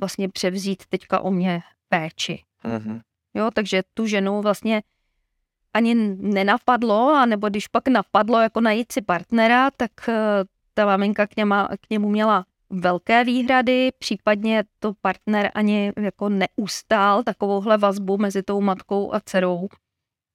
vlastně 0.00 0.28
převzít 0.28 0.82
teďka 0.88 1.20
o 1.20 1.30
mě 1.30 1.62
péči. 1.88 2.42
Mm-hmm. 2.64 3.00
Jo, 3.34 3.50
takže 3.54 3.82
tu 3.94 4.06
ženu 4.06 4.42
vlastně 4.42 4.82
ani 5.74 5.94
nenapadlo, 6.18 7.14
a 7.14 7.26
nebo 7.26 7.48
když 7.48 7.68
pak 7.68 7.88
napadlo 7.88 8.40
jako 8.40 8.60
najít 8.60 8.92
si 8.92 9.02
partnera, 9.02 9.70
tak 9.70 9.90
eh, 10.08 10.14
ta 10.74 10.86
maminka 10.86 11.26
k, 11.26 11.36
něma, 11.36 11.68
k 11.80 11.90
němu 11.90 12.08
měla 12.08 12.44
velké 12.70 13.24
výhrady, 13.24 13.90
případně 13.98 14.64
to 14.78 14.92
partner 15.00 15.50
ani 15.54 15.92
jako 15.96 16.28
neustál 16.28 17.22
takovouhle 17.22 17.78
vazbu 17.78 18.18
mezi 18.18 18.42
tou 18.42 18.60
matkou 18.60 19.14
a 19.14 19.20
dcerou. 19.20 19.68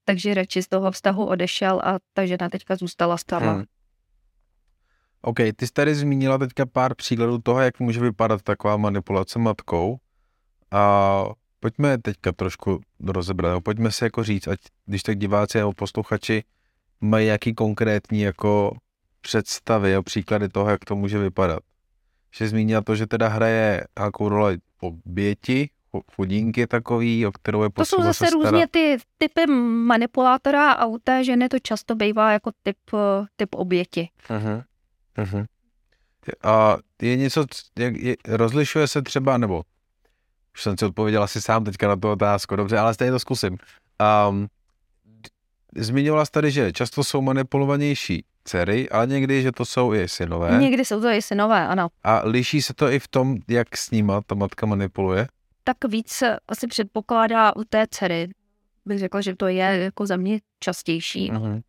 Takže 0.05 0.34
radši 0.34 0.63
z 0.63 0.67
toho 0.67 0.91
vztahu 0.91 1.25
odešel 1.25 1.82
a 1.84 2.00
ta 2.13 2.25
žena 2.25 2.50
teďka 2.50 2.75
zůstala 2.75 3.17
sama. 3.29 3.53
Hmm. 3.53 3.63
OK, 5.25 5.38
ty 5.55 5.67
jsi 5.67 5.74
tady 5.74 5.96
zmínila 5.96 6.38
teďka 6.38 6.65
pár 6.65 6.96
příkladů 6.96 7.38
toho, 7.38 7.60
jak 7.60 7.79
může 7.79 8.00
vypadat 8.00 8.41
taková 8.41 8.77
manipulace 8.77 9.39
matkou. 9.39 9.98
A 10.72 11.24
pojďme 11.60 11.98
teďka 11.98 12.32
trošku 12.32 12.82
rozebrat, 13.08 13.63
pojďme 13.63 13.91
si 13.91 14.03
jako 14.03 14.24
říct, 14.24 14.48
ať 14.48 14.60
když 14.86 15.03
tak 15.03 15.17
diváci 15.17 15.58
nebo 15.58 15.74
posluchači 15.74 16.44
mají 17.01 17.27
jaký 17.27 17.53
konkrétní 17.53 18.22
jako 18.22 18.77
představy 19.22 19.96
a 19.96 20.01
příklady 20.01 20.50
toho, 20.50 20.70
jak 20.70 20.86
to 20.86 20.96
může 20.96 21.20
vypadat. 21.20 21.60
Že 22.38 22.48
zmínila 22.48 22.82
to, 22.82 22.96
že 22.96 23.08
teda 23.08 23.27
hraje 23.27 23.84
nějakou 24.00 24.29
roli 24.29 24.58
oběti, 24.82 25.70
chudinky 26.15 26.67
takový, 26.67 27.25
o 27.27 27.32
kterou 27.32 27.63
je 27.63 27.70
To 27.70 27.86
jsou 27.86 28.01
zase 28.03 28.29
různě 28.29 28.67
ty 28.67 28.98
typy 29.17 29.48
manipulátora 29.48 30.72
a 30.72 30.86
u 30.86 30.98
té 30.98 31.24
ženy 31.24 31.50
to 31.50 31.60
často 31.60 31.96
bývá 31.96 32.32
jako 32.32 32.51
typ, 32.63 32.77
typ 33.36 33.55
oběti. 33.55 34.10
Uh-huh. 34.29 34.63
Uh-huh. 35.17 35.45
A 36.43 36.77
je 37.01 37.15
něco, 37.15 37.45
jak, 37.79 37.95
je, 37.95 38.15
rozlišuje 38.27 38.88
se 38.88 39.01
třeba, 39.01 39.38
nebo 39.38 39.63
už 40.55 40.63
jsem 40.63 40.77
si 40.77 40.86
odpověděl 40.86 41.24
asi 41.24 41.41
sám 41.41 41.63
teďka 41.63 41.88
na 41.88 41.95
tu 41.95 42.12
otázku, 42.12 42.55
dobře, 42.55 42.77
ale 42.77 42.93
stejně 42.93 43.12
to 43.12 43.19
zkusím. 43.19 43.57
Um, 44.29 44.48
zmiňovala 45.75 46.25
jsi 46.25 46.31
tady, 46.31 46.51
že 46.51 46.74
často 46.74 47.03
jsou 47.03 47.22
manipulovanější 47.22 48.25
dcery, 48.43 48.89
ale 48.89 49.07
někdy, 49.07 49.41
že 49.41 49.51
to 49.51 49.65
jsou 49.65 49.93
i 49.93 50.07
synové. 50.07 50.57
Někdy 50.57 50.86
jsou 50.86 51.01
to 51.01 51.07
i 51.07 51.22
synové, 51.22 51.67
ano. 51.67 51.88
A 52.03 52.22
liší 52.24 52.62
se 52.62 52.74
to 52.74 52.89
i 52.89 53.00
v 53.00 53.07
tom, 53.07 53.38
jak 53.48 53.77
s 53.77 53.91
nima 53.91 54.22
ta 54.22 54.36
matka 54.36 54.65
manipuluje? 54.65 55.27
Tak 55.63 55.77
víc 55.88 56.24
asi 56.48 56.67
předpokládá 56.67 57.55
u 57.55 57.63
té 57.63 57.86
dcery. 57.89 58.29
Bych 58.86 59.00
řekla, 59.00 59.22
že 59.22 59.36
to 59.36 59.48
je 59.48 59.55
jako 59.55 60.05
za 60.05 60.15
mě 60.15 60.39
častější. 60.60 61.31
Uh-huh. 61.31 61.62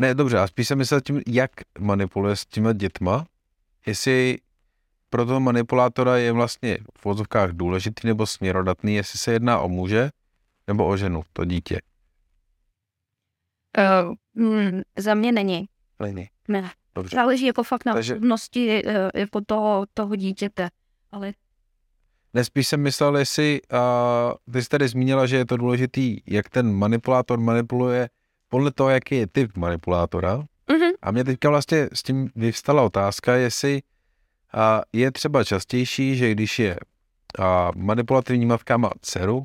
Ne, 0.00 0.14
dobře, 0.14 0.38
a 0.38 0.46
spíš 0.46 0.68
jsem 0.68 0.78
myslel 0.78 1.00
tím, 1.00 1.22
jak 1.26 1.50
manipuluje 1.78 2.36
s 2.36 2.46
těma 2.46 2.72
dětma, 2.72 3.26
jestli 3.86 4.38
pro 5.10 5.26
toho 5.26 5.40
manipulátora 5.40 6.16
je 6.16 6.32
vlastně 6.32 6.78
v 6.98 7.04
vozovkách 7.04 7.50
důležitý 7.50 8.06
nebo 8.06 8.26
směrodatný, 8.26 8.94
jestli 8.94 9.18
se 9.18 9.32
jedná 9.32 9.60
o 9.60 9.68
muže 9.68 10.10
nebo 10.66 10.86
o 10.86 10.96
ženu, 10.96 11.22
to 11.32 11.44
dítě. 11.44 11.80
Uh, 13.78 14.14
mm, 14.44 14.80
za 14.98 15.14
mě 15.14 15.32
není. 15.32 15.68
Není. 16.02 16.28
Ne. 16.48 16.70
Dobře. 16.94 17.16
Záleží 17.16 17.46
jako 17.46 17.62
fakt 17.62 17.84
na 17.84 17.92
Takže... 17.92 18.14
hodnosti 18.14 18.84
uh, 18.84 18.92
jako 19.14 19.40
toho, 19.46 19.86
toho 19.94 20.16
dítěte. 20.16 20.68
Ale 21.12 21.32
Nespíš 22.34 22.68
jsem 22.68 22.82
myslel, 22.82 23.16
jestli 23.16 23.60
uh, 23.72 24.52
ty 24.52 24.62
jsi 24.62 24.68
tady 24.68 24.88
zmínila, 24.88 25.26
že 25.26 25.36
je 25.36 25.46
to 25.46 25.56
důležitý, 25.56 26.16
jak 26.26 26.48
ten 26.48 26.72
manipulátor 26.72 27.40
manipuluje 27.40 28.08
podle 28.50 28.70
toho, 28.70 28.90
jaký 28.90 29.14
je 29.14 29.26
typ 29.26 29.56
manipulátora. 29.56 30.36
Uh-huh. 30.68 30.92
A 31.02 31.10
mě 31.10 31.24
teďka 31.24 31.50
vlastně 31.50 31.88
s 31.92 32.02
tím 32.02 32.28
vyvstala 32.36 32.82
otázka, 32.82 33.34
jestli 33.34 33.82
uh, 34.54 34.60
je 34.92 35.12
třeba 35.12 35.44
častější, 35.44 36.16
že 36.16 36.32
když 36.32 36.58
je 36.58 36.76
uh, 37.38 37.44
manipulativní 37.76 38.46
matka 38.46 38.76
má 38.76 38.90
dceru, 39.00 39.44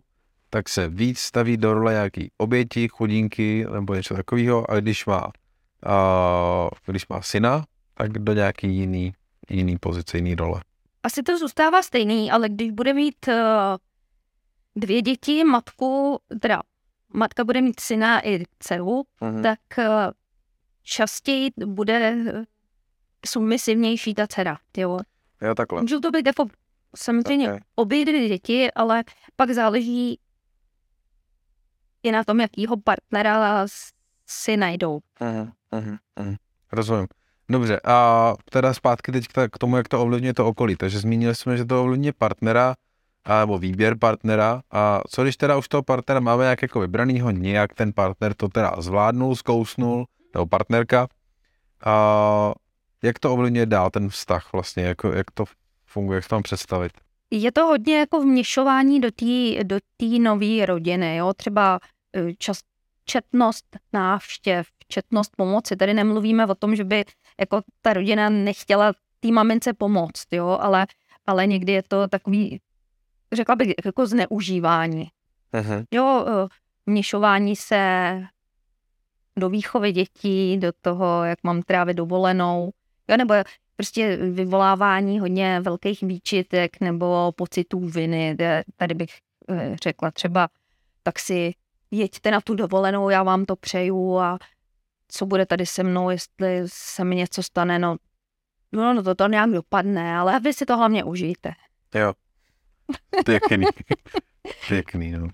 tak 0.50 0.69
se 0.69 0.89
víc 0.89 1.19
staví 1.19 1.57
do 1.57 1.74
role 1.74 1.93
nějaký 1.93 2.31
oběti, 2.38 2.88
chudinky 2.88 3.65
nebo 3.74 3.93
něco 3.93 4.13
takového, 4.15 4.71
a 4.71 4.79
když 4.79 5.05
má, 5.05 5.25
uh, 5.25 5.31
když 6.85 7.07
má 7.07 7.21
syna, 7.21 7.65
tak 7.93 8.12
do 8.12 8.33
nějaký 8.33 8.67
jiný, 8.67 9.13
jiný 9.50 9.77
pozice, 9.77 10.17
jiný 10.17 10.35
role. 10.35 10.62
Asi 11.03 11.24
to 11.24 11.38
zůstává 11.38 11.81
stejný, 11.81 12.31
ale 12.31 12.50
když 12.50 12.71
bude 12.71 12.93
mít 12.93 13.27
uh, 13.27 13.33
dvě 14.75 15.01
děti, 15.01 15.43
matku, 15.43 16.19
teda 16.41 16.62
matka 17.15 17.43
bude 17.43 17.62
mít 17.62 17.79
syna 17.79 18.27
i 18.27 18.43
dceru, 18.60 19.03
uh-huh. 19.22 19.41
tak 19.41 19.60
uh, 19.77 19.86
častěji 20.84 21.51
bude 21.65 22.15
submisivnější 23.25 24.13
ta 24.13 24.27
dcera. 24.27 24.57
Jo. 24.77 25.00
jo, 25.41 25.55
takhle. 25.55 25.81
Můžou 25.81 26.00
to 26.00 26.12
být 26.12 26.25
jako 26.25 26.45
samozřejmě 26.95 27.48
okay. 27.48 27.60
obě 27.75 28.05
dvě 28.05 28.27
děti, 28.27 28.72
ale 28.72 29.03
pak 29.36 29.51
záleží 29.51 30.19
i 32.03 32.12
na 32.12 32.24
tom, 32.24 32.39
jakýho 32.39 32.77
partnera 32.77 33.65
si 34.27 34.57
najdou. 34.57 35.00
Uh-huh, 35.22 35.51
uh-huh, 35.72 35.98
uh-huh. 36.17 36.36
Rozumím. 36.72 37.07
Dobře, 37.50 37.79
a 37.84 38.34
teda 38.50 38.74
zpátky 38.74 39.12
teď 39.12 39.27
k 39.51 39.57
tomu, 39.57 39.77
jak 39.77 39.88
to 39.88 40.01
ovlivňuje 40.01 40.34
to 40.34 40.48
okolí. 40.48 40.75
Takže 40.75 41.00
zmínili 41.00 41.36
jsme, 41.36 41.57
že 41.57 41.65
to 41.65 41.81
ovlivňuje 41.81 42.13
partnera, 42.13 42.75
nebo 43.39 43.58
výběr 43.58 43.98
partnera. 43.98 44.62
A 44.72 45.01
co 45.10 45.24
když 45.24 45.38
teda 45.38 45.58
už 45.58 45.67
toho 45.67 45.84
partnera 45.84 46.20
máme 46.20 46.44
nějak 46.44 46.62
jako 46.62 46.79
vybranýho, 46.79 47.32
nějak 47.32 47.74
ten 47.74 47.94
partner 47.94 48.34
to 48.34 48.48
teda 48.48 48.75
zvládnul, 48.77 49.36
zkousnul, 49.36 50.05
nebo 50.34 50.46
partnerka. 50.46 51.08
A 51.86 52.53
jak 53.01 53.20
to 53.20 53.34
ovlivňuje 53.34 53.65
dál 53.65 53.89
ten 53.89 54.10
vztah 54.10 54.53
vlastně, 54.53 54.84
jako, 54.84 55.12
jak 55.12 55.32
to 55.32 55.46
funguje, 55.86 56.17
jak 56.17 56.27
to 56.27 56.36
mám 56.36 56.44
představit? 56.44 56.91
Je 57.32 57.51
to 57.51 57.65
hodně 57.65 58.00
jako 58.00 58.22
vměšování 58.22 59.01
do 59.01 59.12
té 59.12 59.63
do 59.63 59.79
nové 60.20 60.65
rodiny, 60.65 61.15
jo, 61.15 61.34
třeba 61.34 61.79
e, 62.15 62.34
čas, 62.34 62.60
četnost 63.05 63.65
návštěv, 63.94 64.67
četnost 64.88 65.32
pomoci. 65.38 65.75
Tady 65.75 65.94
nemluvíme 65.94 66.46
o 66.46 66.55
tom, 66.55 66.75
že 66.75 66.84
by 66.84 67.05
jako 67.39 67.62
ta 67.82 67.94
rodina 67.94 68.29
nechtěla 68.29 68.94
té 69.20 69.32
mamince 69.32 69.74
pomoct, 69.74 70.27
jo, 70.32 70.58
ale, 70.62 70.88
ale 71.27 71.48
někdy 71.48 71.72
je 71.72 71.84
to 71.84 72.08
takový, 72.08 72.62
řekla 73.34 73.55
bych, 73.55 73.74
jako 73.86 74.08
zneužívání. 74.08 75.08
Uh-huh. 75.53 75.86
Jo, 75.91 76.25
e, 76.27 76.48
vměšování 76.86 77.55
se 77.55 78.22
do 79.39 79.50
výchovy 79.50 79.91
dětí, 79.91 80.58
do 80.58 80.72
toho, 80.82 81.24
jak 81.24 81.39
mám 81.44 81.62
trávit 81.62 81.98
dovolenou, 81.98 82.72
jo, 83.08 83.17
nebo 83.17 83.34
prostě 83.75 84.17
vyvolávání 84.17 85.20
hodně 85.20 85.60
velkých 85.60 86.01
výčitek 86.01 86.79
nebo 86.82 87.32
pocitů 87.36 87.79
viny. 87.79 88.38
Tady 88.77 88.94
bych 88.94 89.10
e, 89.50 89.75
řekla 89.84 90.12
třeba, 90.12 90.48
tak 91.03 91.20
si 91.20 91.53
jeďte 91.91 92.32
na 92.32 92.41
tu 92.41 92.55
dovolenou, 92.55 93.10
já 93.10 93.24
vám 93.24 93.46
to 93.46 93.55
přeju 93.55 94.17
a 94.17 94.38
co 95.08 95.25
bude 95.25 95.46
tady 95.46 95.65
se 95.65 95.84
mnou, 95.84 96.10
jestli 96.10 96.62
se 96.65 97.03
mi 97.03 97.15
něco 97.15 97.44
stane, 97.44 97.79
no, 97.79 97.96
no, 98.72 98.94
no 98.94 99.03
to, 99.03 99.15
to 99.15 99.27
nějak 99.27 99.50
dopadne, 99.50 100.17
ale 100.17 100.39
vy 100.39 100.53
si 100.53 100.65
to 100.65 100.77
hlavně 100.77 101.03
užijte. 101.03 101.51
Jo, 101.96 102.13
pěkný, 103.25 103.65
pěkný, 104.68 105.12
no. 105.12 105.27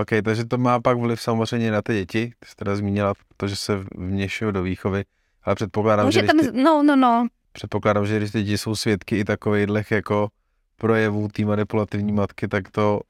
OK, 0.00 0.08
takže 0.24 0.44
to 0.44 0.58
má 0.58 0.80
pak 0.80 0.98
vliv 0.98 1.20
samozřejmě 1.22 1.70
na 1.70 1.82
ty 1.82 1.92
děti. 1.94 2.32
Ty 2.38 2.48
jsi 2.48 2.54
teda 2.56 2.76
zmínila 2.76 3.14
to, 3.36 3.48
že 3.48 3.56
se 3.56 3.84
vměšují 3.94 4.52
do 4.52 4.62
výchovy, 4.62 5.04
ale 5.42 5.54
předpokládám, 5.54 6.06
Může 6.06 6.20
že... 6.20 6.26
Tam, 6.26 6.38
ty, 6.38 6.62
no, 6.62 6.82
no, 6.82 6.96
no. 6.96 7.26
Předpokládám, 7.52 8.06
že 8.06 8.16
když 8.16 8.30
ty 8.30 8.42
děti 8.42 8.58
jsou 8.58 8.76
svědky 8.76 9.18
i 9.18 9.24
takových 9.24 9.90
jako 9.90 10.28
projevů 10.76 11.28
té 11.28 11.44
manipulativní 11.44 12.12
matky, 12.12 12.48
tak 12.48 12.70
to 12.70 13.00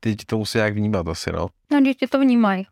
ty 0.00 0.10
děti 0.10 0.24
to 0.24 0.38
musí 0.38 0.58
jak 0.58 0.74
vnímat 0.74 1.08
asi, 1.08 1.32
no. 1.32 1.48
No, 1.72 1.80
děti 1.80 2.06
to 2.06 2.20
vnímají. 2.20 2.66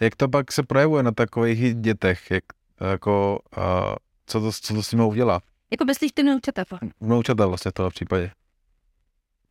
Jak 0.00 0.16
to 0.16 0.28
pak 0.28 0.52
se 0.52 0.62
projevuje 0.62 1.02
na 1.02 1.12
takových 1.12 1.74
dětech? 1.74 2.30
Jak, 2.30 2.44
jako, 2.92 3.38
a, 3.56 3.96
co, 4.26 4.40
to, 4.40 4.52
co 4.52 4.74
to 4.74 4.82
s 4.82 4.92
nimi 4.92 5.04
udělá? 5.04 5.40
Jako 5.70 5.84
myslíš 5.84 6.12
ty 6.12 6.22
vnoučata? 6.22 6.64
Vnoučata 7.00 7.46
vlastně 7.46 7.70
v 7.78 7.90
v 7.90 7.94
případě. 7.94 8.30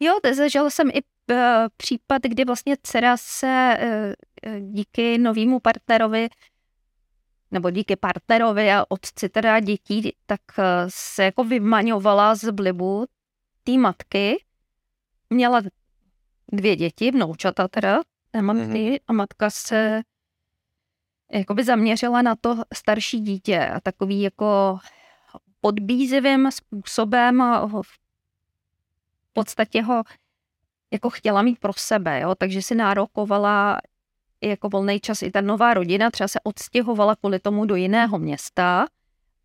Jo, 0.04 0.20
zažil 0.36 0.70
jsem 0.70 0.90
i 0.90 1.02
uh, 1.32 1.38
případ, 1.78 2.22
kdy 2.22 2.46
vlastně 2.46 2.76
dcera 2.84 3.18
se 3.18 3.78
uh, 4.48 4.60
díky 4.60 5.18
novému 5.18 5.60
partnerovi 5.60 6.30
nebo 7.52 7.72
díky 7.72 7.96
partnerovi 7.96 8.72
a 8.72 8.86
otci 8.90 9.30
teda 9.30 9.60
dětí, 9.60 10.16
tak 10.26 10.42
uh, 10.58 10.64
se 10.88 11.24
jako 11.24 11.44
vymaňovala 11.44 12.36
z 12.36 12.52
vlivu 12.52 13.06
té 13.64 13.72
matky. 13.72 14.44
Měla 15.30 15.62
dvě 16.52 16.76
děti, 16.76 17.12
vnoučata 17.12 17.68
teda, 17.68 18.02
té 18.32 18.42
matky, 18.42 18.64
mm-hmm. 18.64 19.00
a 19.08 19.14
matka 19.14 19.50
se 19.50 20.02
jakoby 21.32 21.64
zaměřila 21.64 22.22
na 22.22 22.36
to 22.36 22.64
starší 22.74 23.20
dítě 23.20 23.68
a 23.68 23.80
takový 23.80 24.22
jako 24.22 24.78
podbízivým 25.62 26.52
způsobem 26.52 27.44
v 27.82 28.03
podstatě 29.34 29.82
ho 29.82 30.04
jako 30.94 31.10
chtěla 31.10 31.42
mít 31.42 31.60
pro 31.60 31.74
sebe, 31.78 32.20
jo? 32.20 32.36
takže 32.36 32.62
si 32.62 32.76
nárokovala 32.76 33.78
jako 34.44 34.70
volný 34.70 35.00
čas 35.00 35.22
i 35.22 35.32
ta 35.32 35.42
nová 35.42 35.74
rodina, 35.74 36.12
třeba 36.12 36.28
se 36.28 36.40
odstěhovala 36.44 37.16
kvůli 37.16 37.40
tomu 37.40 37.66
do 37.66 37.76
jiného 37.76 38.20
města 38.20 38.88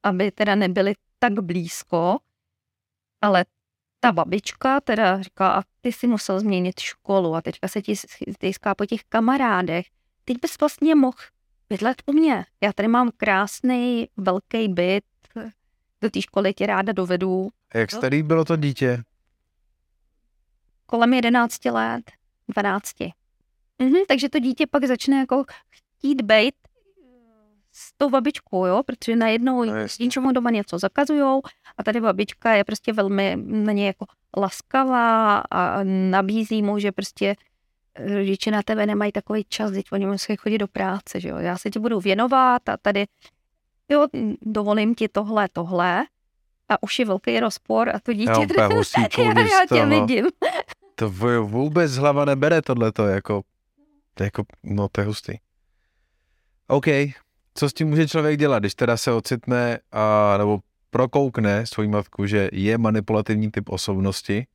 aby 0.03 0.31
teda 0.31 0.55
nebyli 0.55 0.95
tak 1.19 1.33
blízko, 1.33 2.19
ale 3.21 3.45
ta 4.01 4.13
babička 4.13 4.81
teda 4.81 5.23
říká, 5.23 5.53
a 5.53 5.63
ty 5.81 5.93
si 5.93 6.07
musel 6.07 6.41
změnit 6.41 6.81
školu 6.81 7.35
a 7.35 7.43
teďka 7.43 7.69
se 7.69 7.83
ti 7.83 7.97
stýská 8.33 8.75
po 8.75 8.87
těch 8.87 9.05
kamarádech. 9.09 9.87
Teď 10.25 10.37
bys 10.43 10.59
vlastně 10.61 10.95
mohl 10.95 11.19
bydlet 11.69 12.03
u 12.07 12.13
mě. 12.13 12.45
Já 12.61 12.73
tady 12.73 12.89
mám 12.89 13.11
krásný 13.17 14.09
velký 14.17 14.69
byt, 14.69 15.05
do 16.03 16.11
té 16.11 16.23
školy 16.23 16.55
tě 16.55 16.67
ráda 16.67 16.93
dovedu. 16.93 17.49
A 17.73 17.79
jak 17.79 17.91
starý 17.91 18.23
bylo 18.23 18.45
to 18.45 18.57
dítě? 18.57 19.03
Kolem 20.91 21.15
11 21.15 21.65
let, 21.65 22.11
12. 22.49 22.93
Mhm, 23.79 23.97
takže 24.09 24.29
to 24.29 24.39
dítě 24.39 24.67
pak 24.67 24.85
začne 24.85 25.19
jako 25.19 25.45
chtít 25.69 26.23
být 26.23 26.55
s 27.73 27.93
tou 27.99 28.11
babičkou, 28.11 28.67
jo, 28.67 28.83
protože 28.83 29.17
najednou 29.17 29.65
no, 29.65 29.73
něčemu 30.01 30.33
doma 30.33 30.51
něco 30.51 30.79
zakazujou 30.79 31.43
a 31.79 31.83
tady 31.83 32.01
babička 32.01 32.53
je 32.53 32.65
prostě 32.65 32.93
velmi 32.93 33.37
na 33.37 33.73
ně 33.73 33.87
jako 33.87 34.07
laskavá 34.37 35.39
a 35.39 35.85
nabízí 35.85 36.63
mu, 36.63 36.79
že 36.79 36.93
prostě 36.93 37.37
rodiče 37.99 38.51
na 38.51 38.63
tebe 38.63 38.87
nemají 38.87 39.13
takový 39.13 39.45
čas, 39.49 39.71
teď 39.71 39.87
oni 39.93 40.07
musí 40.07 40.37
chodit 40.37 40.59
do 40.59 40.69
práce, 40.69 41.21
že 41.21 41.29
jo. 41.29 41.37
Já 41.37 41.59
se 41.59 41.71
ti 41.71 41.79
budu 41.79 42.01
věnovat 42.01 42.69
a 42.69 42.77
tady, 42.77 43.07
jo, 43.89 44.07
dovolím 44.43 44.95
ti 44.95 45.09
tohle, 45.09 45.49
tohle 45.53 46.05
a 46.69 46.83
už 46.83 46.99
je 46.99 47.05
velký 47.05 47.41
rozpor 47.41 47.89
a 47.89 48.01
to 48.01 48.13
dítě... 48.13 48.31
Já, 48.31 48.47
já, 48.57 49.41
já 49.41 49.67
tě 49.69 49.87
vidím. 49.87 50.27
To 50.95 51.11
vůbec 51.43 51.97
hlava 51.97 52.25
nebere 52.25 52.63
tohleto, 52.63 53.07
jako, 53.07 53.43
jako, 54.21 54.45
no 54.63 54.89
to 54.93 55.01
je 55.01 55.07
hustý. 55.07 55.33
OK, 56.69 56.87
co 57.55 57.69
s 57.69 57.73
tím 57.73 57.89
může 57.89 58.09
člověk 58.09 58.39
dělat, 58.39 58.59
když 58.59 58.75
teda 58.75 58.97
se 58.97 59.13
ocitne 59.13 59.79
a, 59.93 60.37
nebo 60.39 60.59
prokoukne 60.91 61.67
svoji 61.67 61.89
matku, 61.89 62.27
že 62.27 62.49
je 62.53 62.79
manipulativní 62.79 63.51
typ 63.51 63.69
osobnosti 63.69 64.47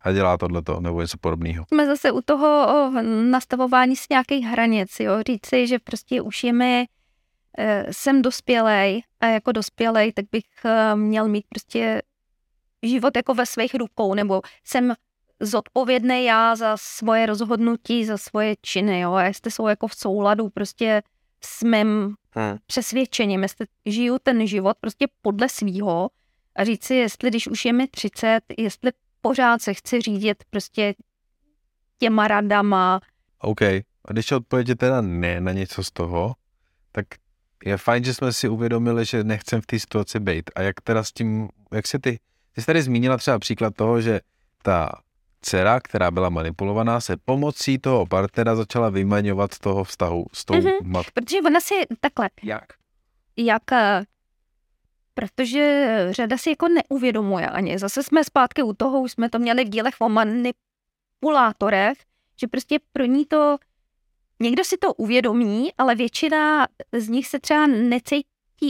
a 0.00 0.12
dělá 0.12 0.36
tohleto 0.36 0.80
nebo 0.80 1.00
něco 1.00 1.18
podobného. 1.18 1.64
Jsme 1.68 1.86
zase 1.86 2.12
u 2.12 2.20
toho 2.20 2.90
nastavování 3.30 3.96
s 3.96 4.08
nějakých 4.08 4.46
hranic, 4.46 5.00
jo, 5.00 5.12
říci, 5.26 5.66
že 5.66 5.78
prostě 5.78 6.22
už 6.22 6.44
je 6.44 6.52
mi, 6.52 6.86
jsem 7.90 8.22
dospělej 8.22 9.02
a 9.20 9.26
jako 9.26 9.52
dospělej, 9.52 10.12
tak 10.12 10.24
bych 10.32 10.44
e, 10.64 10.96
měl 10.96 11.28
mít 11.28 11.44
prostě 11.48 12.02
život 12.82 13.16
jako 13.16 13.34
ve 13.34 13.46
svých 13.46 13.74
rukou, 13.74 14.14
nebo 14.14 14.42
jsem 14.64 14.94
zodpovědný 15.40 16.24
já 16.24 16.56
za 16.56 16.76
svoje 16.76 17.26
rozhodnutí, 17.26 18.04
za 18.04 18.18
svoje 18.18 18.56
činy, 18.62 19.00
jo, 19.00 19.12
a 19.12 19.22
jestli 19.22 19.50
jsou 19.50 19.66
jako 19.66 19.86
v 19.86 19.94
souladu 19.94 20.48
prostě 20.48 21.02
s 21.44 21.62
mým 21.62 22.14
hmm. 22.30 22.58
přesvědčením, 22.66 23.42
jestli 23.42 23.66
žiju 23.86 24.18
ten 24.22 24.46
život 24.46 24.76
prostě 24.80 25.06
podle 25.22 25.48
svýho 25.48 26.08
a 26.56 26.64
říct 26.64 26.84
si, 26.84 26.94
jestli 26.94 27.30
když 27.30 27.48
už 27.48 27.64
je 27.64 27.72
mi 27.72 27.88
30, 27.88 28.40
jestli 28.58 28.92
pořád 29.20 29.62
se 29.62 29.74
chci 29.74 30.00
řídit 30.00 30.44
prostě 30.50 30.94
těma 31.98 32.28
radama. 32.28 33.00
OK. 33.40 33.62
A 33.62 34.12
když 34.12 34.32
odpověď 34.32 34.78
teda 34.78 35.00
ne 35.00 35.40
na 35.40 35.52
něco 35.52 35.84
z 35.84 35.90
toho, 35.90 36.34
tak 36.92 37.06
je 37.64 37.76
fajn, 37.76 38.04
že 38.04 38.14
jsme 38.14 38.32
si 38.32 38.48
uvědomili, 38.48 39.04
že 39.04 39.24
nechcem 39.24 39.60
v 39.60 39.66
té 39.66 39.78
situaci 39.78 40.20
být. 40.20 40.50
A 40.56 40.62
jak 40.62 40.80
teda 40.80 41.04
s 41.04 41.12
tím, 41.12 41.48
jak 41.72 41.86
se 41.86 41.98
ty, 41.98 42.18
ty 42.52 42.60
jsi 42.60 42.66
tady 42.66 42.82
zmínila 42.82 43.16
třeba 43.16 43.38
příklad 43.38 43.74
toho, 43.74 44.00
že 44.00 44.20
ta 44.62 44.92
dcera, 45.40 45.80
která 45.80 46.10
byla 46.10 46.28
manipulovaná, 46.28 47.00
se 47.00 47.16
pomocí 47.24 47.78
toho 47.78 48.06
partnera 48.06 48.56
začala 48.56 48.90
vymaňovat 48.90 49.54
z 49.54 49.58
toho 49.58 49.84
vztahu 49.84 50.26
s 50.32 50.44
tou 50.44 50.54
mm-hmm. 50.54 50.82
matkou. 50.82 51.10
Protože 51.14 51.38
ona 51.46 51.60
si 51.60 51.74
takhle. 52.00 52.30
Jak? 52.42 52.64
Jak 53.36 53.72
eh, 53.72 54.04
protože 55.14 55.86
řada 56.10 56.38
si 56.38 56.50
jako 56.50 56.66
neuvědomuje 56.68 57.48
ani. 57.48 57.78
Zase 57.78 58.02
jsme 58.02 58.24
zpátky 58.24 58.62
u 58.62 58.72
toho, 58.72 59.00
už 59.00 59.12
jsme 59.12 59.30
to 59.30 59.38
měli 59.38 59.64
v 59.64 59.68
dílech 59.68 59.94
o 60.00 60.08
manipulátorech, 60.08 61.98
že 62.40 62.46
prostě 62.46 62.78
pro 62.92 63.04
ní 63.04 63.26
to, 63.26 63.56
někdo 64.40 64.64
si 64.64 64.76
to 64.76 64.94
uvědomí, 64.94 65.70
ale 65.78 65.94
většina 65.94 66.66
z 66.92 67.08
nich 67.08 67.26
se 67.26 67.38
třeba 67.40 67.66
necítí 67.66 68.26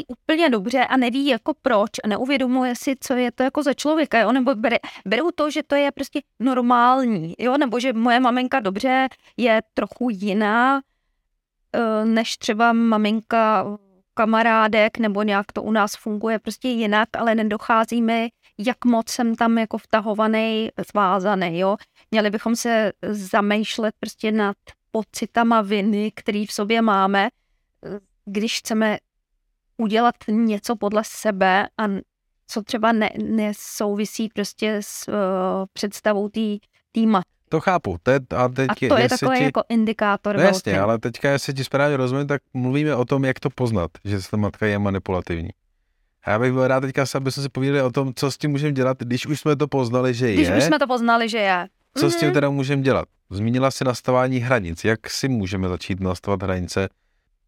úplně 0.09 0.51
dobře 0.51 0.85
a 0.85 0.97
neví 0.97 1.27
jako 1.27 1.55
proč 1.63 1.91
a 2.05 2.09
neuvědomuje 2.09 2.75
si, 2.77 2.95
co 3.01 3.15
je 3.15 3.33
to 3.33 3.43
jako 3.43 3.63
za 3.63 3.75
člověka, 3.75 4.19
jo, 4.21 4.33
nebo 4.33 4.55
bere, 4.55 4.79
berou 5.07 5.31
to, 5.31 5.51
že 5.51 5.63
to 5.63 5.75
je 5.75 5.93
prostě 5.93 6.21
normální, 6.41 7.35
jo, 7.39 7.59
nebo 7.59 7.81
že 7.81 7.93
moje 7.93 8.21
maminka 8.21 8.61
dobře 8.61 9.09
je 9.37 9.63
trochu 9.75 10.09
jiná, 10.11 10.81
eh, 11.73 12.05
než 12.05 12.37
třeba 12.37 12.73
maminka 12.73 13.67
kamarádek, 14.15 14.99
nebo 14.99 15.23
nějak 15.23 15.53
to 15.53 15.63
u 15.63 15.73
nás 15.73 15.97
funguje 15.97 16.39
prostě 16.39 16.69
jinak, 16.69 17.09
ale 17.19 17.35
nedocházíme, 17.35 18.29
jak 18.59 18.85
moc 18.85 19.09
jsem 19.11 19.37
tam 19.37 19.59
jako 19.59 19.79
vtahovaný, 19.79 20.69
zvázaný, 20.91 21.59
jo. 21.59 21.77
Měli 22.11 22.31
bychom 22.31 22.57
se 22.57 22.93
zamýšlet 23.11 23.95
prostě 24.01 24.33
nad 24.33 24.57
pocitama 24.97 25.61
viny, 25.61 26.13
který 26.15 26.47
v 26.47 26.53
sobě 26.53 26.83
máme, 26.83 27.29
když 28.25 28.59
chceme 28.59 28.99
udělat 29.77 30.15
něco 30.29 30.77
podle 30.77 31.03
sebe 31.05 31.69
a 31.79 31.85
co 32.47 32.63
třeba 32.63 32.93
ne, 32.93 33.11
nesouvisí 33.25 34.29
prostě 34.29 34.77
s 34.81 35.09
uh, 35.09 35.15
představou 35.73 36.29
té 36.29 37.01
matky. 37.07 37.31
To 37.49 37.61
chápu. 37.61 37.97
To 38.03 38.11
je, 38.11 38.21
a, 38.37 38.49
teď, 38.49 38.69
a 38.71 38.75
to 38.89 38.97
je 38.97 39.09
takový 39.09 39.39
ti... 39.39 39.45
jako 39.45 39.63
indikátor. 39.69 40.37
No 40.37 40.43
jasně, 40.43 40.81
ale 40.81 40.99
teďka, 40.99 41.31
jestli 41.31 41.55
ti 41.55 41.65
správně 41.65 41.97
rozumím, 41.97 42.27
tak 42.27 42.43
mluvíme 42.55 42.95
o 42.95 43.05
tom, 43.05 43.25
jak 43.25 43.41
to 43.41 43.51
poznat, 43.51 43.91
že 44.05 44.19
ta 44.31 44.37
matka 44.37 44.67
je 44.67 44.79
manipulativní. 44.79 45.51
A 46.25 46.31
já 46.31 46.39
bych 46.39 46.53
byl 46.53 46.69
rád 46.69 46.81
teďka, 46.81 47.05
aby 47.15 47.33
jsme 47.33 47.43
si 47.43 47.49
povídali 47.49 47.83
o 47.83 47.91
tom, 47.91 48.15
co 48.15 48.31
s 48.31 48.39
tím 48.39 48.51
můžeme 48.51 48.73
dělat, 48.73 48.99
když 49.01 49.27
už 49.27 49.41
jsme 49.41 49.57
to 49.57 49.69
poznali, 49.69 50.15
že 50.15 50.33
když 50.33 50.47
je. 50.47 50.53
Když 50.53 50.63
už 50.63 50.69
jsme 50.69 50.79
to 50.79 50.87
poznali, 50.87 51.29
že 51.29 51.39
je. 51.39 51.69
Co 51.97 52.07
mm-hmm. 52.07 52.11
s 52.11 52.17
tím 52.17 52.29
mhm. 52.29 52.35
teda 52.35 52.51
můžeme 52.51 52.83
dělat? 52.83 53.09
Zmínila 53.31 53.71
si 53.71 53.85
nastavání 53.85 54.39
hranic. 54.39 54.85
Jak 54.85 55.11
si 55.11 55.29
můžeme 55.29 55.69
začít 55.69 56.01
nastavovat 56.01 56.43
hranice? 56.43 56.89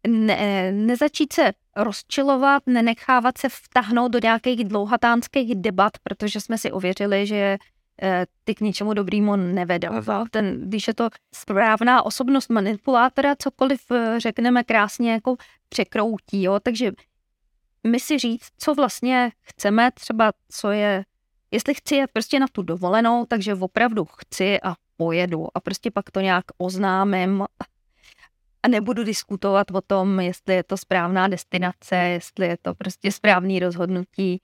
Ne, 0.07 0.71
nezačít 0.71 1.33
se 1.33 1.51
rozčilovat, 1.75 2.63
nenechávat 2.65 3.37
se 3.37 3.49
vtahnout 3.49 4.11
do 4.11 4.19
nějakých 4.23 4.63
dlouhatánských 4.63 5.55
debat, 5.55 5.93
protože 6.03 6.41
jsme 6.41 6.57
si 6.57 6.71
ověřili, 6.71 7.27
že 7.27 7.57
Eh, 8.01 8.25
ty 8.43 8.55
k 8.55 8.61
ničemu 8.61 8.93
dobrýmu 8.93 9.35
nevedou. 9.35 9.91
Ten, 10.31 10.61
když 10.69 10.87
je 10.87 10.93
to 10.93 11.09
správná 11.35 12.05
osobnost 12.05 12.49
manipulátora, 12.49 13.35
cokoliv 13.35 13.81
eh, 13.91 14.19
řekneme 14.19 14.63
krásně 14.63 15.11
jako 15.11 15.35
překroutí, 15.69 16.43
jo? 16.43 16.59
takže 16.59 16.91
my 17.87 17.99
si 17.99 18.19
říct, 18.19 18.47
co 18.57 18.73
vlastně 18.73 19.31
chceme, 19.41 19.91
třeba 19.91 20.31
co 20.49 20.71
je, 20.71 21.03
jestli 21.51 21.73
chci 21.73 21.95
jet 21.95 22.11
prostě 22.13 22.39
na 22.39 22.45
tu 22.51 22.61
dovolenou, 22.61 23.25
takže 23.25 23.55
opravdu 23.55 24.05
chci 24.05 24.61
a 24.61 24.75
pojedu 24.97 25.47
a 25.53 25.59
prostě 25.59 25.91
pak 25.91 26.11
to 26.11 26.19
nějak 26.19 26.45
oznámím 26.57 27.45
a 28.63 28.67
nebudu 28.67 29.03
diskutovat 29.03 29.71
o 29.71 29.81
tom, 29.81 30.19
jestli 30.19 30.55
je 30.55 30.63
to 30.63 30.77
správná 30.77 31.27
destinace, 31.27 31.95
jestli 31.95 32.47
je 32.47 32.57
to 32.61 32.75
prostě 32.75 33.11
správný 33.11 33.59
rozhodnutí, 33.59 34.41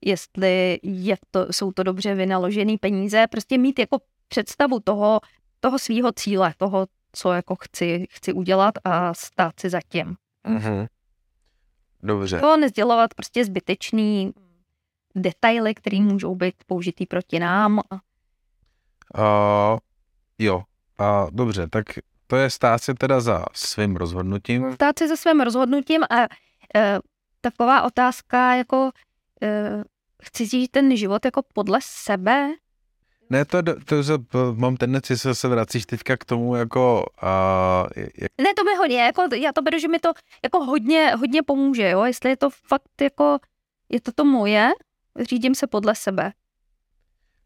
jestli 0.00 0.78
je 0.82 1.16
to, 1.30 1.46
jsou 1.50 1.72
to 1.72 1.82
dobře 1.82 2.14
vynaložené 2.14 2.76
peníze, 2.80 3.26
prostě 3.30 3.58
mít 3.58 3.78
jako 3.78 3.98
představu 4.28 4.80
toho, 4.80 5.20
toho 5.60 5.78
svého 5.78 6.12
cíle, 6.12 6.54
toho, 6.56 6.86
co 7.12 7.32
jako 7.32 7.56
chci, 7.60 8.06
chci 8.10 8.32
udělat 8.32 8.74
a 8.84 9.14
stát 9.14 9.60
si 9.60 9.70
za 9.70 9.80
tím. 9.88 10.16
Mm-hmm. 10.46 10.86
Dobře. 12.02 12.40
To 12.40 12.56
nezdělovat 12.56 13.14
prostě 13.14 13.44
zbytečný 13.44 14.32
detaily, 15.14 15.74
které 15.74 16.00
můžou 16.00 16.34
být 16.34 16.54
použitý 16.66 17.06
proti 17.06 17.38
nám. 17.38 17.80
Uh, 19.18 19.78
jo, 20.38 20.62
a 20.98 21.24
uh, 21.24 21.30
dobře, 21.30 21.68
tak 21.68 21.84
to 22.26 22.36
je 22.36 22.50
stát 22.50 22.82
se 22.82 22.94
teda 22.94 23.20
za 23.20 23.44
svým 23.52 23.96
rozhodnutím. 23.96 24.72
Stát 24.72 24.98
se 24.98 25.08
za 25.08 25.16
svým 25.16 25.40
rozhodnutím 25.40 26.02
a 26.02 26.20
uh, 26.20 26.26
taková 27.40 27.82
otázka, 27.82 28.54
jako 28.54 28.90
uh, 29.42 29.82
chci 30.22 30.46
žít 30.46 30.68
ten 30.68 30.96
život 30.96 31.24
jako 31.24 31.42
podle 31.52 31.78
sebe. 31.82 32.54
Ne, 33.30 33.44
to, 33.44 33.62
to, 33.62 34.18
to 34.18 34.54
mám 34.54 34.76
tendenci, 34.76 35.16
že 35.16 35.34
se 35.34 35.48
vracíš 35.48 35.86
teďka 35.86 36.16
k 36.16 36.24
tomu 36.24 36.56
jako... 36.56 37.06
Uh, 37.22 37.88
jak... 37.96 38.32
Ne, 38.38 38.54
to 38.56 38.64
mi 38.64 38.76
hodně, 38.78 39.00
jako, 39.00 39.22
já 39.34 39.52
to 39.52 39.62
beru, 39.62 39.78
že 39.78 39.88
mi 39.88 39.98
to 39.98 40.12
jako 40.44 40.64
hodně, 40.64 41.14
hodně 41.14 41.42
pomůže, 41.42 41.90
jo, 41.90 42.04
jestli 42.04 42.30
je 42.30 42.36
to 42.36 42.50
fakt 42.50 43.00
jako, 43.00 43.38
je 43.88 44.00
to 44.00 44.12
to 44.12 44.24
moje, 44.24 44.70
řídím 45.20 45.54
se 45.54 45.66
podle 45.66 45.94
sebe. 45.94 46.32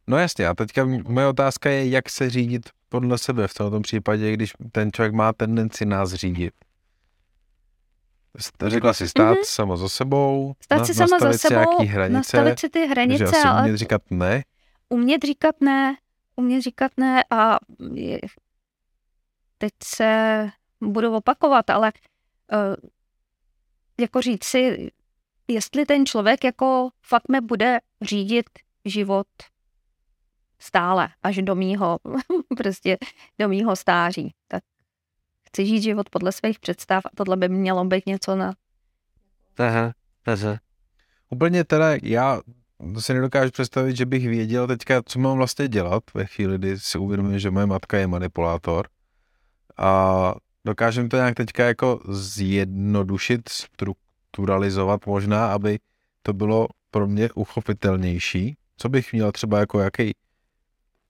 No 0.07 0.19
jasně, 0.19 0.49
a 0.49 0.55
teďka 0.55 0.85
moje 0.85 1.27
otázka 1.27 1.71
je, 1.71 1.89
jak 1.89 2.11
se 2.11 2.31
řídit 2.31 2.71
podle 2.89 3.19
sebe 3.19 3.49
v 3.49 3.55
tomto 3.55 3.81
případě, 3.81 4.33
když 4.33 4.53
ten 4.73 4.93
člověk 4.93 5.13
má 5.13 5.33
tendenci 5.33 5.87
nás 5.87 6.15
řídit. 6.15 6.55
Řekla 8.67 8.93
si 8.93 9.09
stát 9.09 9.39
mm-hmm. 9.39 9.45
sama 9.45 9.77
za 9.77 9.89
sebou, 9.89 10.55
stát 10.65 10.87
si 10.87 10.95
sama 10.95 11.19
za 11.19 11.33
sebou, 11.33 11.79
si 11.81 11.87
hranice, 11.87 12.17
nastavit 12.17 12.59
si 12.59 12.69
ty 12.69 12.87
hranice, 12.87 13.25
asi 13.25 13.37
ale 13.37 13.63
umět 13.63 13.77
říkat 13.77 14.03
ne. 14.11 14.45
Umět 14.89 15.23
říkat 15.25 15.61
ne, 15.61 15.97
umět 16.37 16.61
říkat 16.61 16.93
ne 16.97 17.25
a 17.31 17.59
je, 17.95 18.21
teď 19.59 19.73
se 19.85 20.51
budu 20.81 21.17
opakovat, 21.17 21.71
ale 21.71 21.93
uh, 22.53 22.89
jako 24.01 24.21
říct 24.21 24.45
si, 24.45 24.91
jestli 25.49 25.87
ten 25.87 26.07
člověk 26.07 26.45
jako 26.45 26.89
fakt 27.03 27.29
mi 27.29 27.41
bude 27.41 27.81
řídit 28.03 28.47
život 28.85 29.27
stále, 30.59 31.09
až 31.23 31.37
do 31.37 31.55
mýho, 31.55 31.99
prostě 32.57 32.99
do 33.39 33.49
mýho 33.49 33.77
stáří, 33.77 34.35
tak 34.49 34.63
chci 35.49 35.67
žít 35.67 35.83
život 35.83 36.11
podle 36.11 36.33
svých 36.33 36.61
představ 36.61 37.07
a 37.07 37.11
tohle 37.17 37.37
by 37.37 37.49
mělo 37.49 37.85
být 37.85 38.07
něco 38.07 38.37
na... 38.37 38.55
Aha, 39.59 39.93
aha. 40.27 40.59
Úplně 41.31 41.65
teda 41.65 41.87
já 42.03 42.41
si 42.99 43.15
nedokážu 43.15 43.51
představit, 43.51 43.97
že 43.97 44.07
bych 44.07 44.29
věděl 44.29 44.67
teďka, 44.67 45.03
co 45.03 45.19
mám 45.19 45.37
vlastně 45.37 45.69
dělat 45.69 46.03
ve 46.15 46.27
chvíli, 46.27 46.59
kdy 46.59 46.79
si 46.79 46.99
uvědomím, 46.99 47.39
že 47.39 47.51
moje 47.51 47.67
matka 47.67 47.99
je 47.99 48.07
manipulátor. 48.07 48.89
A 49.77 50.35
dokážem 50.65 51.09
to 51.09 51.17
nějak 51.17 51.35
teďka 51.35 51.65
jako 51.65 52.01
zjednodušit, 52.09 53.51
strukturalizovat 54.33 55.07
možná, 55.07 55.53
aby 55.53 55.79
to 56.23 56.33
bylo 56.33 56.69
pro 56.91 57.07
mě 57.07 57.33
uchopitelnější. 57.33 58.57
Co 58.77 58.89
bych 58.89 59.13
měl 59.13 59.33
třeba 59.33 59.59
jako 59.59 59.81
jaký 59.81 60.13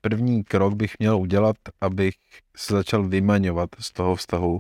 první 0.01 0.45
krok 0.45 0.75
bych 0.75 0.95
měl 0.99 1.17
udělat, 1.17 1.57
abych 1.81 2.15
se 2.57 2.75
začal 2.75 3.09
vymaňovat 3.09 3.71
z 3.79 3.93
toho 3.93 4.17
vztahu 4.17 4.59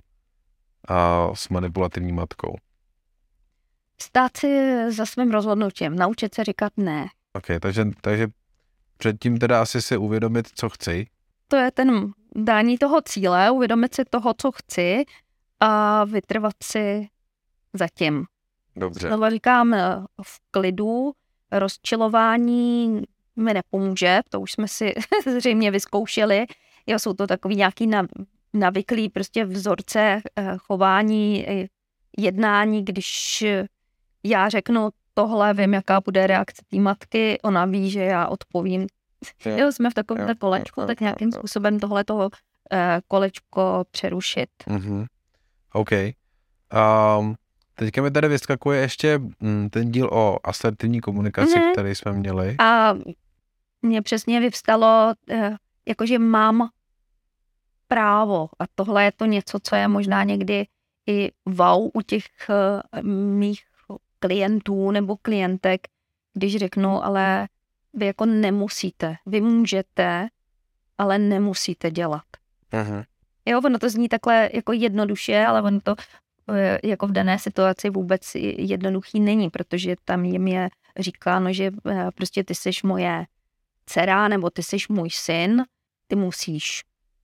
a 0.88 1.28
s 1.34 1.48
manipulativní 1.48 2.12
matkou? 2.12 2.56
Stát 4.02 4.36
si 4.36 4.76
za 4.92 5.06
svým 5.06 5.30
rozhodnutím, 5.30 5.96
naučit 5.96 6.34
se 6.34 6.44
říkat 6.44 6.72
ne. 6.76 7.06
Ok, 7.32 7.46
takže, 7.60 7.84
takže 8.00 8.28
předtím 8.96 9.38
teda 9.38 9.62
asi 9.62 9.82
si 9.82 9.96
uvědomit, 9.96 10.48
co 10.54 10.68
chci. 10.68 11.06
To 11.48 11.56
je 11.56 11.70
ten 11.70 12.12
dání 12.36 12.78
toho 12.78 13.02
cíle, 13.02 13.50
uvědomit 13.50 13.94
si 13.94 14.04
toho, 14.04 14.34
co 14.38 14.52
chci 14.52 15.04
a 15.60 16.04
vytrvat 16.04 16.54
si 16.62 17.08
zatím. 17.72 18.26
Dobře. 18.76 19.08
Znovu 19.08 19.30
říkám, 19.30 19.74
v 20.22 20.40
klidu, 20.50 21.12
rozčilování 21.52 23.02
mi 23.36 23.54
nepomůže, 23.54 24.20
to 24.28 24.40
už 24.40 24.52
jsme 24.52 24.68
si 24.68 24.94
zřejmě 25.36 25.70
vyzkoušeli. 25.70 26.46
Jo, 26.86 26.98
jsou 26.98 27.12
to 27.12 27.26
takový 27.26 27.56
nějaký 27.56 27.90
navyklý 28.52 29.08
prostě 29.08 29.44
vzorce 29.44 30.22
eh, 30.36 30.54
chování, 30.56 31.46
jednání, 32.18 32.84
když 32.84 33.44
já 34.24 34.48
řeknu 34.48 34.90
tohle, 35.14 35.54
vím, 35.54 35.74
jaká 35.74 36.00
bude 36.00 36.26
reakce 36.26 36.62
té 36.70 36.76
matky, 36.76 37.38
ona 37.42 37.64
ví, 37.64 37.90
že 37.90 38.00
já 38.00 38.26
odpovím. 38.26 38.86
Jo, 39.44 39.56
jo 39.56 39.72
jsme 39.72 39.90
v 39.90 39.94
takovém 39.94 40.36
kolečku, 40.36 40.80
jo, 40.80 40.86
tak 40.86 41.00
nějakým 41.00 41.28
jo, 41.28 41.38
způsobem 41.38 41.80
tohle 41.80 42.04
toho 42.04 42.30
eh, 42.72 43.00
kolečko 43.08 43.84
přerušit. 43.90 44.50
Mm-hmm. 44.66 45.06
OK. 45.72 45.90
Um, 45.92 47.34
teďka 47.74 48.02
mi 48.02 48.10
tady 48.10 48.28
vyskakuje 48.28 48.80
ještě 48.80 49.20
mm, 49.40 49.70
ten 49.70 49.90
díl 49.90 50.08
o 50.12 50.38
asertivní 50.44 51.00
komunikaci, 51.00 51.54
mm-hmm. 51.54 51.72
který 51.72 51.94
jsme 51.94 52.12
měli. 52.12 52.56
A 52.58 52.94
mně 53.82 54.02
přesně 54.02 54.40
vyvstalo, 54.40 55.14
eh, 55.30 55.56
jakože 55.86 56.18
mám 56.18 56.68
právo 57.88 58.48
a 58.58 58.64
tohle 58.74 59.04
je 59.04 59.12
to 59.12 59.24
něco, 59.24 59.58
co 59.62 59.76
je 59.76 59.88
možná 59.88 60.24
někdy 60.24 60.66
i 61.06 61.30
wow 61.46 61.90
u 61.94 62.02
těch 62.02 62.26
eh, 62.50 63.02
mých 63.02 63.60
klientů 64.18 64.90
nebo 64.90 65.16
klientek, 65.16 65.80
když 66.34 66.56
řeknu, 66.56 67.04
ale 67.04 67.48
vy 67.94 68.06
jako 68.06 68.26
nemusíte, 68.26 69.16
vy 69.26 69.40
můžete, 69.40 70.28
ale 70.98 71.18
nemusíte 71.18 71.90
dělat. 71.90 72.24
Aha. 72.72 73.04
Jo, 73.46 73.60
ono 73.64 73.78
to 73.78 73.90
zní 73.90 74.08
takhle 74.08 74.50
jako 74.52 74.72
jednoduše, 74.72 75.46
ale 75.46 75.62
ono 75.62 75.80
to 75.80 75.94
jako 76.84 77.06
v 77.06 77.12
dané 77.12 77.38
situaci 77.38 77.90
vůbec 77.90 78.34
jednoduchý 78.58 79.20
není, 79.20 79.50
protože 79.50 79.96
tam 80.04 80.24
jim 80.24 80.48
je 80.48 80.68
říkáno, 80.98 81.52
že 81.52 81.70
prostě 82.14 82.44
ty 82.44 82.54
jsi 82.54 82.70
moje 82.84 83.24
dcera 83.86 84.28
nebo 84.28 84.50
ty 84.50 84.62
jsi 84.62 84.76
můj 84.88 85.10
syn, 85.10 85.64
ty 86.06 86.16
musíš. 86.16 86.82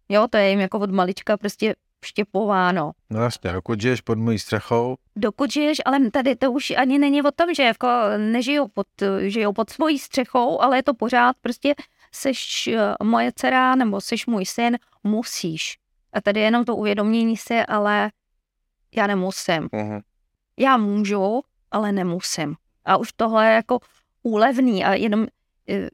Jo, 0.08 0.26
to 0.30 0.36
je 0.36 0.50
jim 0.50 0.60
jako 0.60 0.78
od 0.78 0.90
malička 0.90 1.36
prostě 1.36 1.74
vštěpováno. 2.00 2.92
No 3.10 3.22
jasně, 3.22 3.52
dokud 3.52 3.80
žiješ 3.80 4.00
pod 4.00 4.18
mojí 4.18 4.38
střechou. 4.38 4.96
Dokud 5.16 5.52
žiješ, 5.52 5.78
ale 5.84 6.10
tady 6.10 6.36
to 6.36 6.52
už 6.52 6.70
ani 6.70 6.98
není 6.98 7.22
o 7.22 7.30
tom, 7.30 7.54
že 7.54 7.62
jako 7.62 7.88
nežijou 8.16 8.68
pod, 8.68 8.86
žijou 9.20 9.52
pod 9.52 9.70
svojí 9.70 9.98
střechou, 9.98 10.60
ale 10.60 10.78
je 10.78 10.82
to 10.82 10.94
pořád 10.94 11.36
prostě 11.40 11.74
seš 12.12 12.66
eh, 12.66 12.94
moje 13.04 13.32
dcera 13.32 13.74
nebo 13.74 14.00
seš 14.00 14.26
můj 14.26 14.46
syn, 14.46 14.78
musíš. 15.04 15.78
A 16.12 16.20
tady 16.20 16.40
jenom 16.40 16.64
to 16.64 16.76
uvědomění 16.76 17.36
si, 17.36 17.60
ale 17.60 18.10
já 18.96 19.06
nemusím. 19.06 19.68
Uh-huh. 19.68 20.02
Já 20.56 20.76
můžu, 20.76 21.40
ale 21.70 21.92
nemusím. 21.92 22.54
A 22.84 22.96
už 22.96 23.12
tohle 23.12 23.46
je 23.46 23.54
jako 23.54 23.78
úlevný 24.22 24.84
a 24.84 24.94
jenom 24.94 25.26
eh, 25.68 25.88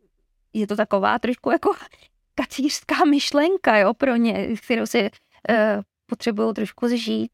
je 0.52 0.66
to 0.66 0.76
taková 0.76 1.18
trošku 1.18 1.50
jako 1.50 1.72
kacířská 2.34 3.04
myšlenka, 3.04 3.78
jo, 3.78 3.94
pro 3.94 4.16
ně, 4.16 4.48
kterou 4.56 4.86
si 4.86 5.02
uh, 5.02 5.82
potřebují 6.06 6.54
trošku 6.54 6.88
zžít. 6.88 7.32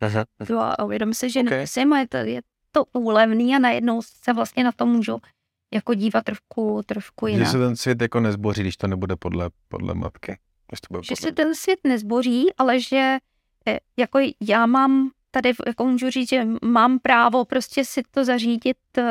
Aha. 0.00 0.24
Jo, 0.48 0.58
a 0.58 0.84
uvědom 0.84 1.14
si, 1.14 1.30
že 1.30 1.40
okay. 1.40 1.58
nemusím, 1.58 1.92
je 1.92 2.08
to, 2.08 2.16
je 2.16 2.40
to 2.72 2.84
úlevný 2.92 3.56
a 3.56 3.58
najednou 3.58 4.02
se 4.02 4.32
vlastně 4.32 4.64
na 4.64 4.72
to 4.72 4.86
můžu 4.86 5.20
jako 5.74 5.94
dívat 5.94 6.24
trošku, 6.24 6.82
trošku 6.86 7.26
jinak. 7.26 7.46
Že 7.46 7.52
se 7.52 7.58
ten 7.58 7.76
svět 7.76 8.02
jako 8.02 8.20
nezboří, 8.20 8.60
když 8.60 8.76
to 8.76 8.86
nebude 8.86 9.16
podle, 9.16 9.50
podle 9.68 9.94
matky. 9.94 10.38
to 10.80 10.86
bude 10.90 11.02
že 11.02 11.14
podle... 11.14 11.28
se 11.28 11.32
ten 11.32 11.54
svět 11.54 11.78
nezboří, 11.84 12.54
ale 12.58 12.80
že 12.80 13.18
jako 13.96 14.18
já 14.40 14.66
mám 14.66 15.10
tady 15.30 15.52
jako 15.66 15.84
můžu 15.84 16.10
říct, 16.10 16.28
že 16.28 16.46
mám 16.64 16.98
právo 16.98 17.44
prostě 17.44 17.84
si 17.84 18.02
to 18.10 18.24
zařídit 18.24 18.76
uh, 18.98 19.04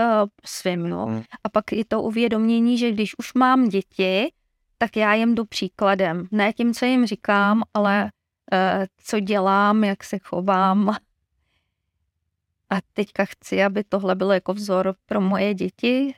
svým, 0.46 0.90
no. 0.90 1.06
Hmm. 1.06 1.24
A 1.44 1.50
pak 1.50 1.72
je 1.72 1.86
to 1.86 2.02
uvědomění, 2.02 2.78
že 2.78 2.92
když 2.92 3.18
už 3.18 3.34
mám 3.34 3.70
děti, 3.70 4.34
tak 4.78 4.96
já 4.96 5.14
jim 5.14 5.36
jdu 5.36 5.46
příkladem. 5.46 6.28
Ne 6.32 6.54
tím, 6.54 6.74
co 6.74 6.86
jim 6.86 7.06
říkám, 7.06 7.64
ale 7.74 8.04
uh, 8.54 8.86
co 9.04 9.20
dělám, 9.20 9.84
jak 9.84 10.04
se 10.04 10.18
chovám. 10.20 10.90
A 12.70 12.76
teďka 12.94 13.26
chci, 13.26 13.64
aby 13.64 13.84
tohle 13.84 14.16
bylo 14.16 14.34
jako 14.34 14.54
vzor 14.54 14.96
pro 15.06 15.22
moje 15.22 15.54
děti. 15.54 16.16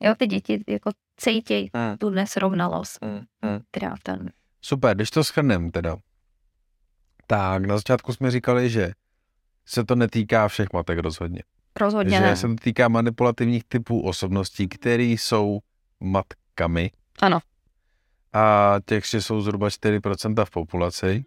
Jo, 0.00 0.14
ty 0.18 0.26
děti 0.26 0.64
jako 0.68 0.90
cítí 1.16 1.70
hmm. 1.74 1.96
tu 1.98 2.10
nesrovnalost. 2.10 2.98
Hmm. 3.02 3.24
Hmm. 3.42 3.96
ten... 4.02 4.30
Super, 4.62 4.96
když 4.96 5.10
to 5.10 5.24
schrnem 5.24 5.70
teda. 5.70 5.96
Tak, 7.30 7.64
na 7.64 7.76
začátku 7.76 8.12
jsme 8.12 8.30
říkali, 8.30 8.70
že 8.70 8.92
se 9.66 9.84
to 9.84 9.94
netýká 9.94 10.48
všech 10.48 10.72
matek 10.72 10.98
rozhodně. 10.98 11.42
Rozhodně 11.80 12.18
že 12.18 12.24
ne. 12.24 12.36
se 12.36 12.48
to 12.48 12.54
týká 12.54 12.88
manipulativních 12.88 13.64
typů 13.64 14.00
osobností, 14.00 14.68
které 14.68 15.02
jsou 15.02 15.58
matkami. 16.00 16.90
Ano. 17.22 17.38
A 18.32 18.74
těch, 18.86 19.06
že 19.06 19.22
jsou 19.22 19.40
zhruba 19.40 19.68
4% 19.68 20.44
v 20.44 20.50
populaci. 20.50 21.24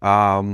A 0.00 0.44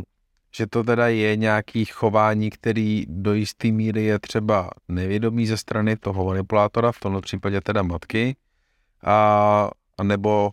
že 0.55 0.67
to 0.67 0.85
teda 0.85 1.09
je 1.09 1.37
nějaký 1.37 1.85
chování, 1.85 2.51
který 2.51 3.05
do 3.09 3.35
jisté 3.35 3.69
míry 3.69 4.05
je 4.05 4.19
třeba 4.19 4.71
nevědomý 4.89 5.47
ze 5.47 5.57
strany 5.57 5.97
toho 5.97 6.25
manipulátora, 6.25 6.93
v 6.93 7.01
tomto 7.01 7.21
případě 7.21 7.61
teda 7.61 7.83
matky, 7.83 8.37
a, 9.05 9.71
a 9.99 10.03
nebo 10.03 10.51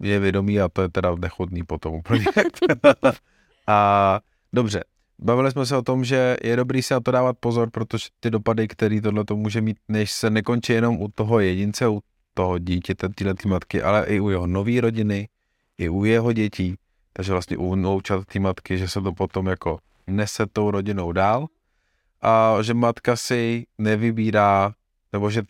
je 0.00 0.20
vědomý 0.20 0.60
a 0.60 0.68
to 0.68 0.82
je 0.82 0.88
teda 0.88 1.14
nechutný 1.14 1.62
potom 1.62 1.94
úplně. 1.94 2.24
a 3.66 4.20
dobře, 4.52 4.84
Bavili 5.18 5.50
jsme 5.50 5.66
se 5.66 5.76
o 5.76 5.82
tom, 5.82 6.04
že 6.04 6.36
je 6.42 6.56
dobrý 6.56 6.82
si 6.82 6.94
na 6.94 7.00
to 7.00 7.10
dávat 7.10 7.36
pozor, 7.40 7.70
protože 7.70 8.08
ty 8.20 8.30
dopady, 8.30 8.68
který 8.68 9.00
tohle 9.00 9.24
to 9.24 9.36
může 9.36 9.60
mít, 9.60 9.76
než 9.88 10.12
se 10.12 10.30
nekončí 10.30 10.72
jenom 10.72 11.02
u 11.02 11.08
toho 11.08 11.40
jedince, 11.40 11.88
u 11.88 12.00
toho 12.34 12.58
dítěte, 12.58 13.08
tyhle 13.08 13.34
ty 13.34 13.48
matky, 13.48 13.82
ale 13.82 14.06
i 14.06 14.20
u 14.20 14.30
jeho 14.30 14.46
nové 14.46 14.80
rodiny, 14.80 15.28
i 15.78 15.88
u 15.88 16.04
jeho 16.04 16.32
dětí, 16.32 16.74
takže 17.12 17.32
vlastně 17.32 17.56
u 17.56 17.74
noučat 17.74 18.24
ty 18.24 18.38
matky, 18.38 18.78
že 18.78 18.88
se 18.88 19.00
to 19.00 19.12
potom 19.12 19.46
jako 19.46 19.78
nese 20.06 20.46
tou 20.46 20.70
rodinou 20.70 21.12
dál 21.12 21.46
a 22.22 22.62
že 22.62 22.74
matka 22.74 23.16
si 23.16 23.66
nevybírá, 23.78 24.72
nebo 25.14 25.30
že 25.30 25.42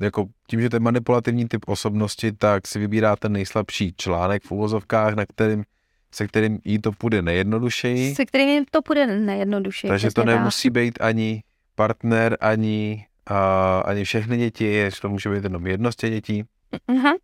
jako 0.00 0.26
tím, 0.46 0.60
že 0.60 0.70
to 0.70 0.76
je 0.76 0.80
manipulativní 0.80 1.48
typ 1.48 1.64
osobnosti, 1.66 2.32
tak 2.32 2.66
si 2.66 2.78
vybírá 2.78 3.16
ten 3.16 3.32
nejslabší 3.32 3.94
článek 3.96 4.42
v 4.42 4.50
uvozovkách, 4.52 5.14
na 5.14 5.26
kterým 5.26 5.64
se 6.10 6.26
kterým 6.26 6.58
jí 6.64 6.78
to 6.78 6.92
půjde 6.92 7.22
nejjednodušeji. 7.22 8.14
Se 8.14 8.26
kterým 8.26 8.64
to 8.70 8.82
půjde 8.82 9.06
nejjednodušeji. 9.06 9.88
Takže 9.88 10.10
to 10.10 10.24
nemusí 10.24 10.70
být 10.70 11.00
ani 11.00 11.42
partner, 11.74 12.36
ani, 12.40 13.06
a, 13.26 13.78
ani 13.80 14.04
všechny 14.04 14.38
děti, 14.38 14.90
že 14.94 15.00
to 15.00 15.08
může 15.08 15.30
být 15.30 15.44
jenom 15.44 15.66
jedno 15.66 15.92
z 15.92 15.96
těch 15.96 16.10
dětí. 16.10 16.44
Uh-huh. 16.88 17.14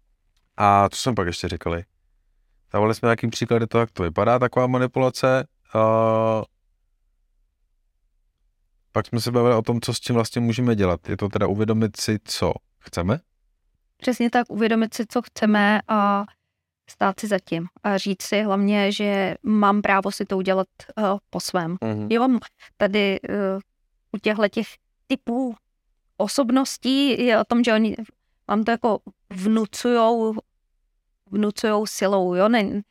A 0.57 0.89
co 0.89 0.97
jsme 0.97 1.15
pak 1.15 1.27
ještě 1.27 1.49
říkali? 1.49 1.85
Dávali 2.73 2.95
jsme 2.95 3.07
nějaký 3.07 3.29
příklady 3.29 3.67
toho, 3.67 3.81
jak 3.81 3.91
to 3.91 4.03
vypadá, 4.03 4.39
taková 4.39 4.67
manipulace. 4.67 5.47
A, 5.75 6.43
pak 8.95 9.07
jsme 9.07 9.21
se 9.21 9.31
bavili 9.31 9.55
o 9.55 9.63
tom, 9.63 9.81
co 9.81 9.95
s 9.95 10.01
tím 10.01 10.15
vlastně 10.15 10.41
můžeme 10.41 10.77
dělat. 10.77 11.09
Je 11.09 11.17
to 11.17 11.29
teda 11.29 11.47
uvědomit 11.47 11.97
si, 11.97 12.19
co 12.25 12.53
chceme? 12.79 13.21
Přesně 13.97 14.31
tak, 14.31 14.51
uvědomit 14.51 14.95
si, 14.95 15.07
co 15.07 15.23
chceme 15.23 15.81
a 15.89 16.25
stát 16.91 17.21
si 17.21 17.27
zatím 17.27 17.67
a 17.83 17.99
říct 17.99 18.23
si 18.23 18.43
hlavně, 18.43 18.93
že 18.93 19.35
mám 19.43 19.83
právo 19.83 20.13
si 20.13 20.25
to 20.25 20.37
udělat 20.37 20.67
uh, 20.99 21.05
po 21.31 21.41
svém. 21.41 21.77
Mm-hmm. 21.77 22.07
Jo, 22.11 22.39
tady 22.77 23.21
uh, 23.21 23.61
u 24.13 24.19
těchto 24.19 24.49
těch 24.49 24.67
typů 25.07 25.55
osobností 26.17 27.25
je 27.27 27.41
o 27.41 27.45
tom, 27.45 27.65
že 27.65 27.73
oni 27.73 27.97
vám 28.49 28.65
to 28.65 28.71
jako 28.71 28.99
vnucujou, 29.31 30.35
vnucujou 31.31 31.87
silou, 31.87 32.35
jo, 32.35 32.49
není, 32.49 32.83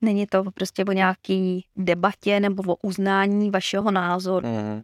není 0.00 0.26
to 0.26 0.44
prostě 0.54 0.84
o 0.84 0.92
nějaký 0.92 1.66
debatě 1.76 2.40
nebo 2.40 2.72
o 2.72 2.76
uznání 2.82 3.50
vašeho 3.50 3.90
názoru. 3.90 4.46
Mm. 4.46 4.82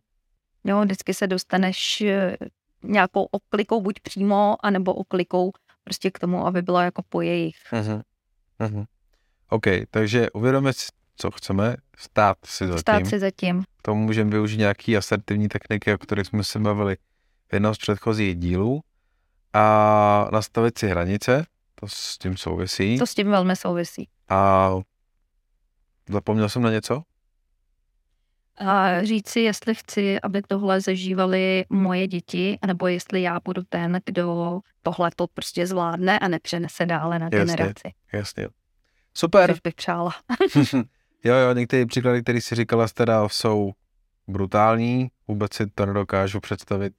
Jo, 0.64 0.80
vždycky 0.80 1.14
se 1.14 1.26
dostaneš 1.26 2.00
eh, 2.00 2.36
nějakou 2.82 3.24
oklikou 3.24 3.80
buď 3.80 4.00
přímo, 4.00 4.56
anebo 4.66 4.94
oklikou 4.94 5.52
prostě 5.84 6.10
k 6.10 6.18
tomu, 6.18 6.46
aby 6.46 6.62
bylo 6.62 6.80
jako 6.80 7.02
po 7.08 7.20
jejich. 7.20 7.56
Mm-hmm. 7.72 8.02
Mm-hmm. 8.60 8.84
OK, 9.48 9.64
takže 9.90 10.30
uvědomit 10.30 10.76
si, 10.76 10.86
co 11.16 11.30
chceme, 11.30 11.76
stát 11.98 12.36
si 12.44 12.66
za 12.66 12.78
Stát 12.78 12.98
tím. 12.98 13.06
si 13.06 13.18
za 13.18 13.30
tím. 13.30 13.64
To 13.82 13.94
můžeme 13.94 14.30
využít 14.30 14.56
nějaký 14.58 14.96
asertivní 14.96 15.48
techniky, 15.48 15.94
o 15.94 15.98
kterých 15.98 16.26
jsme 16.26 16.44
se 16.44 16.58
bavili 16.58 16.96
v 17.48 17.52
jednom 17.52 17.74
z 17.74 17.78
předchozích 17.78 18.36
dílů 18.36 18.80
a 19.52 20.28
nastavit 20.32 20.78
si 20.78 20.88
hranice, 20.88 21.46
to 21.74 21.88
s 21.88 22.18
tím 22.18 22.36
souvisí. 22.36 22.98
To 22.98 23.06
s 23.06 23.14
tím 23.14 23.30
velmi 23.30 23.56
souvisí. 23.56 24.08
A 24.28 24.70
zapomněl 26.08 26.48
jsem 26.48 26.62
na 26.62 26.70
něco? 26.70 27.02
A 28.58 29.02
říct 29.04 29.28
si, 29.28 29.40
jestli 29.40 29.74
chci, 29.74 30.20
aby 30.20 30.42
tohle 30.48 30.80
zažívali 30.80 31.64
moje 31.70 32.06
děti, 32.06 32.58
nebo 32.66 32.86
jestli 32.86 33.22
já 33.22 33.40
budu 33.44 33.62
ten, 33.68 34.00
kdo 34.04 34.60
tohle 34.82 35.10
to 35.16 35.26
prostě 35.26 35.66
zvládne 35.66 36.18
a 36.18 36.28
nepřenese 36.28 36.86
dále 36.86 37.18
na 37.18 37.28
Jasně. 37.32 37.38
generaci. 37.38 37.92
Jasně. 38.12 38.48
Super. 39.14 39.50
Což 39.50 39.60
bych 39.60 39.74
přála. 39.74 40.14
jo, 41.24 41.34
jo, 41.34 41.52
některé 41.52 41.86
příklady, 41.86 42.22
které 42.22 42.40
si 42.40 42.54
říkala, 42.54 42.86
teda 42.94 43.28
jsou 43.28 43.72
brutální, 44.28 45.08
vůbec 45.28 45.54
si 45.54 45.66
to 45.66 45.86
nedokážu 45.86 46.40
představit 46.40 46.92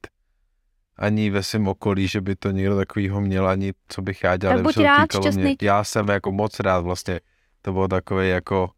ani 0.99 1.29
ve 1.29 1.43
svém 1.43 1.67
okolí, 1.67 2.07
že 2.07 2.21
by 2.21 2.35
to 2.35 2.51
někdo 2.51 2.75
takovýho 2.75 3.21
měl, 3.21 3.47
ani 3.47 3.73
co 3.87 4.01
bych 4.01 4.23
já 4.23 4.37
dělal, 4.37 4.57
Tak 4.57 4.63
buď 4.63 4.77
rád, 4.77 5.07
mě. 5.35 5.55
Já 5.61 5.83
jsem 5.83 6.07
jako 6.07 6.31
moc 6.31 6.59
rád 6.59 6.79
vlastně, 6.79 7.19
to 7.61 7.73
bylo 7.73 7.87
takové 7.87 8.27
jako, 8.27 8.69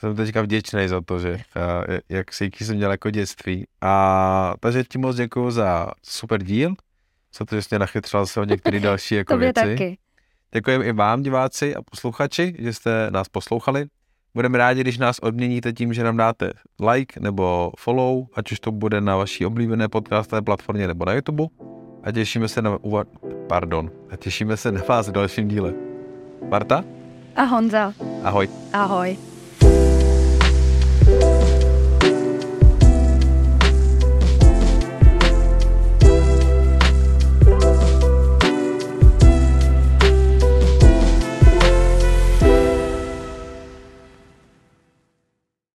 jsem 0.00 0.16
teďka 0.16 0.42
vděčný 0.42 0.88
za 0.88 1.00
to, 1.00 1.18
že 1.18 1.34
a, 1.34 1.82
jak 2.08 2.32
si 2.32 2.50
jsem 2.60 2.76
měl 2.76 2.90
jako 2.90 3.10
dětství. 3.10 3.66
A 3.80 4.54
takže 4.60 4.84
ti 4.84 4.98
moc 4.98 5.16
děkuji 5.16 5.50
za 5.50 5.88
super 6.02 6.42
díl, 6.42 6.74
za 7.38 7.44
to, 7.44 7.56
že 7.56 7.62
jsi 7.62 7.68
mě 7.70 7.78
nachytřil 7.78 8.26
se 8.26 8.40
o 8.40 8.44
některé 8.44 8.80
další 8.90 9.14
jako 9.14 9.32
Tobě 9.32 9.46
věci. 9.46 9.60
taky. 9.70 9.98
Děkujeme 10.54 10.84
i 10.84 10.92
vám, 10.92 11.22
diváci 11.22 11.74
a 11.74 11.82
posluchači, 11.82 12.54
že 12.58 12.72
jste 12.72 13.10
nás 13.10 13.28
poslouchali. 13.28 13.86
Budeme 14.34 14.58
rádi, 14.58 14.80
když 14.80 14.98
nás 14.98 15.18
odměníte 15.18 15.72
tím, 15.72 15.92
že 15.92 16.04
nám 16.04 16.16
dáte 16.16 16.50
like 16.90 17.20
nebo 17.20 17.72
follow, 17.78 18.26
ať 18.34 18.52
už 18.52 18.60
to 18.60 18.72
bude 18.72 19.00
na 19.00 19.16
vaší 19.16 19.46
oblíbené 19.46 19.88
podcastové 19.88 20.42
platformě 20.42 20.86
nebo 20.86 21.04
na 21.04 21.12
YouTube. 21.12 21.44
A 22.02 22.12
těšíme 22.12 22.48
se 22.48 22.62
na, 22.62 22.76
uva- 22.76 23.04
pardon, 23.48 23.90
a 24.10 24.16
těšíme 24.16 24.56
se 24.56 24.72
na 24.72 24.80
vás 24.88 25.08
v 25.08 25.12
dalším 25.12 25.48
díle. 25.48 25.74
Marta, 26.48 26.84
A 27.36 27.42
Honza, 27.42 27.92
ahoj. 28.24 28.48
ahoj. 28.72 29.29
Bye. 31.06 31.39